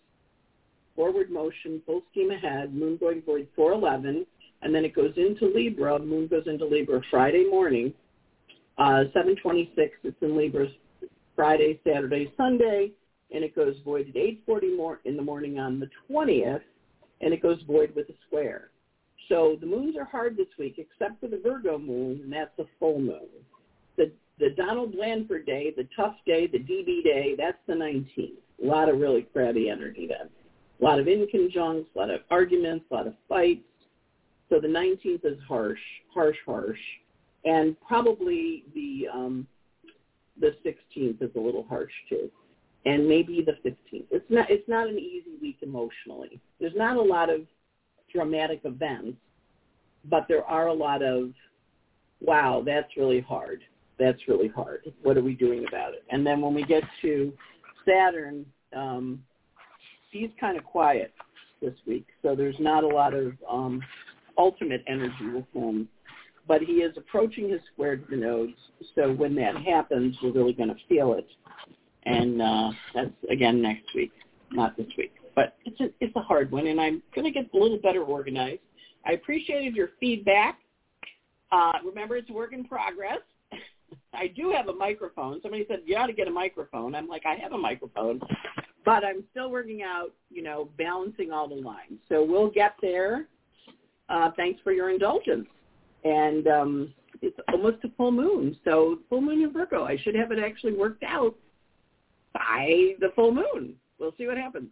forward 0.95 1.31
motion, 1.31 1.83
full 1.87 2.03
steam 2.11 2.31
ahead, 2.31 2.75
moon 2.75 2.97
going 2.99 3.23
void 3.23 3.49
4:11, 3.57 4.27
and 4.63 4.75
then 4.75 4.85
it 4.85 4.95
goes 4.95 5.17
into 5.17 5.47
Libra. 5.47 5.99
Moon 5.99 6.27
goes 6.27 6.47
into 6.47 6.67
Libra 6.67 7.03
Friday 7.11 7.49
morning, 7.49 7.95
uh, 8.79 9.05
7:26. 9.13 9.97
It's 10.05 10.21
in 10.23 10.37
Libra 10.37 10.69
Friday, 11.35 11.81
Saturday, 11.83 12.31
Sunday 12.37 12.93
and 13.33 13.45
it 13.45 13.55
goes 13.55 13.77
void 13.85 14.09
at 14.09 14.15
8.40 14.15 14.77
more 14.77 15.01
in 15.05 15.17
the 15.17 15.23
morning 15.23 15.59
on 15.59 15.81
the 15.81 15.89
20th, 16.11 16.63
and 17.21 17.33
it 17.33 17.43
goes 17.43 17.61
void 17.67 17.95
with 17.95 18.09
a 18.09 18.15
square. 18.27 18.71
So 19.29 19.57
the 19.61 19.67
moons 19.67 19.97
are 19.97 20.05
hard 20.05 20.37
this 20.37 20.49
week, 20.59 20.77
except 20.79 21.21
for 21.21 21.29
the 21.29 21.41
Virgo 21.43 21.79
moon, 21.79 22.21
and 22.25 22.33
that's 22.33 22.51
the 22.57 22.67
full 22.79 22.99
moon. 22.99 23.29
The, 23.97 24.11
the 24.39 24.51
Donald 24.57 24.93
Blandford 24.93 25.47
day, 25.47 25.73
the 25.77 25.87
tough 25.95 26.17
day, 26.27 26.47
the 26.47 26.59
DB 26.59 27.05
day, 27.05 27.35
that's 27.39 27.59
the 27.67 27.75
19th. 27.75 28.39
A 28.63 28.67
lot 28.67 28.89
of 28.89 28.99
really 28.99 29.23
crabby 29.23 29.71
energy 29.71 30.09
then. 30.09 30.29
A 30.81 30.85
lot 30.85 30.99
of 30.99 31.07
inconjuncts, 31.07 31.87
a 31.95 31.99
lot 31.99 32.11
of 32.11 32.23
arguments, 32.31 32.87
a 32.91 32.95
lot 32.95 33.07
of 33.07 33.15
fights. 33.29 33.63
So 34.49 34.61
the 34.61 34.69
19th 34.69 35.25
is 35.25 35.39
harsh, 35.47 35.79
harsh, 36.13 36.37
harsh. 36.45 36.79
And 37.45 37.77
probably 37.87 38.65
the 38.75 39.07
um, 39.13 39.47
the 40.41 40.55
16th 40.65 41.23
is 41.23 41.31
a 41.37 41.41
little 41.41 41.65
harsh 41.69 41.93
too 42.09 42.31
and 42.87 43.07
maybe 43.07 43.45
the 43.45 43.69
15th. 43.69 44.07
It's 44.11 44.25
not 44.31 44.51
it's 44.51 44.69
not 44.69 44.89
an 44.89 44.99
easy 44.99 45.37
week 45.41 45.59
emotionally. 45.63 46.41
There's 46.59 46.77
not 46.77 46.97
a 46.97 47.03
lot 47.03 47.31
of 47.31 47.43
dramatic 48.13 48.61
events, 48.65 49.19
but 50.09 50.27
there 50.29 50.45
are 50.45 50.69
a 50.69 50.73
lot 50.73 51.03
of 51.03 51.31
wow, 52.21 52.63
that's 52.65 52.97
really 52.97 53.21
hard. 53.21 53.63
That's 53.99 54.19
really 54.29 54.49
hard. 54.49 54.93
What 55.03 55.17
are 55.19 55.23
we 55.23 55.35
doing 55.35 55.67
about 55.69 55.93
it? 55.93 56.05
And 56.11 56.27
then 56.27 56.41
when 56.41 56.55
we 56.55 56.65
get 56.65 56.83
to 57.03 57.33
Saturn, 57.87 58.47
um, 58.75 59.23
he's 60.11 60.31
kind 60.39 60.57
of 60.57 60.65
quiet 60.65 61.13
this 61.61 61.75
week, 61.87 62.07
so 62.23 62.35
there's 62.35 62.57
not 62.59 62.85
a 62.85 62.89
lot 62.89 63.13
of 63.13 63.33
um, 63.49 63.83
ultimate 64.39 64.83
energy 64.89 65.31
with 65.35 65.45
him. 65.53 65.89
But 66.49 66.63
he 66.63 66.75
is 66.75 66.97
approaching 66.97 67.51
his 67.51 67.61
squared 67.73 68.05
nodes, 68.11 68.57
so 68.95 69.13
when 69.13 69.35
that 69.37 69.57
happens, 69.57 70.17
we're 70.23 70.33
really 70.33 70.55
going 70.55 70.71
to 70.71 70.81
feel 70.89 71.13
it 71.13 71.27
and 72.05 72.41
uh, 72.41 72.71
that's 72.95 73.11
again 73.31 73.61
next 73.61 73.95
week, 73.95 74.13
not 74.53 74.77
this 74.77 74.87
week. 74.97 75.13
But 75.35 75.57
it's 75.65 75.81
a 75.81 75.91
it's 76.01 76.15
a 76.17 76.21
hard 76.21 76.51
one, 76.51 76.67
and 76.67 76.81
I'm 76.81 77.03
going 77.15 77.25
to 77.25 77.31
get 77.31 77.51
a 77.53 77.57
little 77.57 77.79
better 77.79 78.03
organized. 78.03 78.61
I 79.07 79.13
appreciated 79.13 79.75
your 79.75 79.91
feedback. 79.99 80.59
Uh, 81.53 81.73
remember, 81.85 82.17
it's 82.17 82.31
a 82.31 82.33
work 82.33 82.53
in 82.53 82.65
progress. 82.65 83.21
I 84.15 84.29
do 84.29 84.51
have 84.51 84.69
a 84.69 84.73
microphone. 84.73 85.41
Somebody 85.43 85.65
said 85.69 85.81
you 85.85 85.97
ought 85.97 86.07
to 86.07 86.13
get 86.13 86.29
a 86.29 86.33
microphone. 86.33 86.95
I'm 86.95 87.09
like, 87.09 87.23
I 87.27 87.35
have 87.37 87.53
a 87.53 87.59
microphone, 87.59 88.21
but 88.85 89.05
I'm 89.05 89.25
still 89.31 89.51
working 89.51 89.83
out, 89.83 90.13
you 90.31 90.43
know, 90.43 90.69
balancing 90.79 91.33
all 91.33 91.49
the 91.49 91.55
lines. 91.55 91.99
So 92.09 92.25
we'll 92.25 92.51
get 92.51 92.75
there. 92.83 93.27
Uh, 94.09 94.31
thanks 94.37 94.61
for 94.63 94.73
your 94.73 94.91
indulgence. 94.91 95.47
And 96.05 96.47
um, 96.49 96.95
it's 97.23 97.37
almost 97.53 97.79
a 97.85 97.91
full 97.97 98.11
moon, 98.11 98.57
so 98.65 98.99
full 99.09 99.21
moon 99.21 99.43
in 99.43 99.53
Virgo. 99.53 99.85
I 99.85 99.97
should 99.99 100.15
have 100.15 100.33
it 100.33 100.39
actually 100.39 100.73
worked 100.73 101.05
out 101.05 101.35
by 102.41 102.95
the 103.01 103.13
full 103.15 103.33
moon. 103.33 103.75
We'll 103.99 104.15
see 104.17 104.27
what 104.27 104.39
happens. 104.39 104.69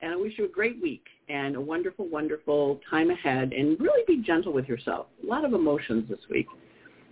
And 0.00 0.12
I 0.12 0.16
wish 0.16 0.34
you 0.36 0.44
a 0.44 0.48
great 0.48 0.80
week 0.82 1.04
and 1.28 1.56
a 1.56 1.60
wonderful, 1.60 2.08
wonderful 2.08 2.80
time 2.90 3.10
ahead. 3.10 3.52
And 3.52 3.80
really 3.80 4.02
be 4.06 4.22
gentle 4.22 4.52
with 4.52 4.68
yourself. 4.68 5.06
A 5.22 5.26
lot 5.26 5.44
of 5.44 5.54
emotions 5.54 6.08
this 6.08 6.18
week. 6.28 6.46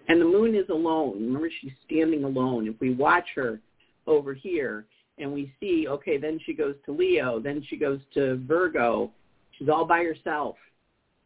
And 0.08 0.20
the 0.20 0.26
moon 0.26 0.54
is 0.54 0.68
alone. 0.68 1.14
Remember, 1.14 1.48
she's 1.60 1.72
standing 1.86 2.24
alone. 2.24 2.68
If 2.68 2.74
we 2.80 2.92
watch 2.92 3.26
her 3.36 3.60
over 4.06 4.34
here 4.34 4.84
and 5.18 5.32
we 5.32 5.52
see, 5.60 5.86
okay, 5.88 6.18
then 6.18 6.38
she 6.44 6.52
goes 6.52 6.74
to 6.84 6.92
Leo, 6.92 7.40
then 7.40 7.64
she 7.68 7.76
goes 7.76 8.00
to 8.14 8.36
Virgo. 8.46 9.10
She's 9.52 9.68
all 9.68 9.86
by 9.86 10.02
herself, 10.02 10.56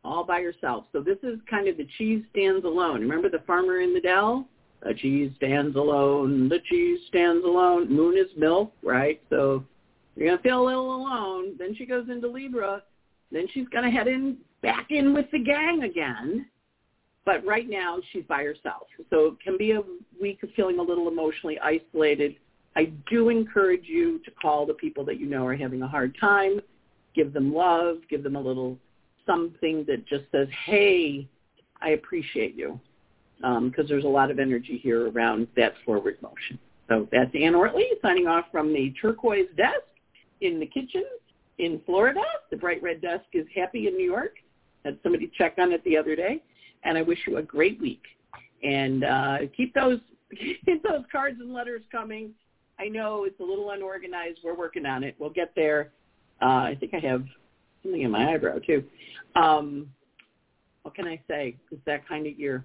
all 0.05 0.23
by 0.23 0.43
herself. 0.43 0.85
So 0.93 1.01
this 1.01 1.19
is 1.23 1.41
kind 1.51 1.67
of 1.67 1.77
the 1.77 1.89
cheese 1.97 2.23
stands 2.31 2.65
alone. 2.65 3.01
Remember 3.01 3.29
the 3.29 3.43
farmer 3.47 3.81
in 3.81 3.95
the 3.95 4.01
dell? 4.01 4.47
The 4.83 4.95
cheese 4.95 5.33
stands 5.37 5.77
alone. 5.77 6.49
The 6.49 6.61
cheese 6.69 7.01
stands 7.09 7.45
alone. 7.45 7.91
Moon 7.91 8.17
is 8.17 8.29
milk, 8.37 8.73
right? 8.83 9.21
So 9.29 9.64
you're 10.14 10.29
gonna 10.29 10.43
feel 10.43 10.62
a 10.62 10.67
little 10.67 10.95
alone. 10.95 11.57
Then 11.59 11.75
she 11.75 11.85
goes 11.85 12.09
into 12.09 12.29
Libra. 12.29 12.83
Then 13.33 13.47
she's 13.53 13.69
gonna 13.69 13.91
head 13.91 14.09
in 14.09 14.38
back 14.62 14.91
in 14.91 15.14
with 15.14 15.31
the 15.33 15.41
gang 15.41 15.83
again. 15.83 16.47
But 17.25 17.45
right 17.45 17.69
now 17.69 17.99
she's 18.12 18.25
by 18.25 18.45
herself. 18.45 18.87
So 19.11 19.27
it 19.27 19.41
can 19.43 19.59
be 19.59 19.73
a 19.73 19.83
week 20.21 20.43
of 20.43 20.51
feeling 20.55 20.79
a 20.79 20.83
little 20.83 21.09
emotionally 21.09 21.59
isolated. 21.59 22.37
I 22.77 22.93
do 23.11 23.29
encourage 23.29 23.85
you 23.87 24.21
to 24.21 24.31
call 24.31 24.64
the 24.64 24.75
people 24.75 25.05
that 25.07 25.19
you 25.19 25.27
know 25.27 25.45
are 25.45 25.57
having 25.57 25.83
a 25.83 25.88
hard 25.88 26.17
time. 26.19 26.61
Give 27.14 27.33
them 27.33 27.53
love. 27.53 27.99
Give 28.09 28.23
them 28.23 28.37
a 28.37 28.41
little 28.41 28.79
something 29.27 29.85
that 29.88 30.07
just 30.07 30.25
says, 30.33 30.49
hey, 30.64 31.29
I 31.83 31.91
appreciate 31.91 32.55
you 32.55 32.81
because 33.40 33.85
um, 33.85 33.87
there's 33.88 34.05
a 34.05 34.09
lot 34.09 34.31
of 34.31 34.38
energy 34.38 34.81
here 34.83 35.11
around 35.11 35.46
that 35.57 35.74
forward 35.85 36.16
motion. 36.22 36.59
So 36.88 37.07
that's 37.12 37.31
Anne 37.35 37.53
Ortelee 37.53 38.01
signing 38.03 38.27
off 38.27 38.46
from 38.51 38.72
the 38.72 38.92
turquoise 39.01 39.48
desk 39.57 39.83
in 40.40 40.59
the 40.59 40.66
kitchen 40.66 41.05
in 41.59 41.81
Florida. 41.85 42.22
The 42.51 42.57
bright 42.57 42.83
red 42.83 43.03
desk 43.03 43.24
is 43.33 43.46
happy 43.55 43.87
in 43.87 43.96
New 43.96 44.11
York. 44.11 44.35
Had 44.85 44.98
somebody 45.03 45.31
check 45.37 45.55
on 45.59 45.72
it 45.72 45.85
the 45.85 45.96
other 45.96 46.16
day. 46.16 46.42
And 46.85 46.96
I 46.96 47.03
wish 47.03 47.18
you 47.27 47.37
a 47.37 47.42
great 47.42 47.81
week. 47.81 48.03
And 48.62 49.05
uh, 49.05 49.38
keep 49.57 49.74
those 49.74 50.01
keep 50.64 50.83
those 50.83 51.05
cards 51.11 51.38
and 51.40 51.53
letters 51.53 51.83
coming. 51.90 52.31
I 52.79 52.88
know 52.88 53.24
it's 53.24 53.38
a 53.40 53.44
little 53.44 53.70
unorganized. 53.70 54.38
We're 54.44 54.57
working 54.57 54.87
on 54.87 55.03
it. 55.03 55.16
We'll 55.18 55.31
get 55.31 55.53
there. 55.57 55.90
Uh, 56.40 56.44
I 56.70 56.77
think 56.79 56.94
I 56.94 56.98
have 57.07 57.24
something 57.83 58.03
in 58.03 58.11
my 58.11 58.33
eyebrow 58.33 58.59
too. 58.59 58.85
Um, 59.35 59.88
what 60.83 60.94
can 60.94 61.07
I 61.07 61.20
say? 61.29 61.57
It's 61.70 61.81
that 61.87 62.07
kind 62.09 62.27
of 62.27 62.38
year. 62.38 62.64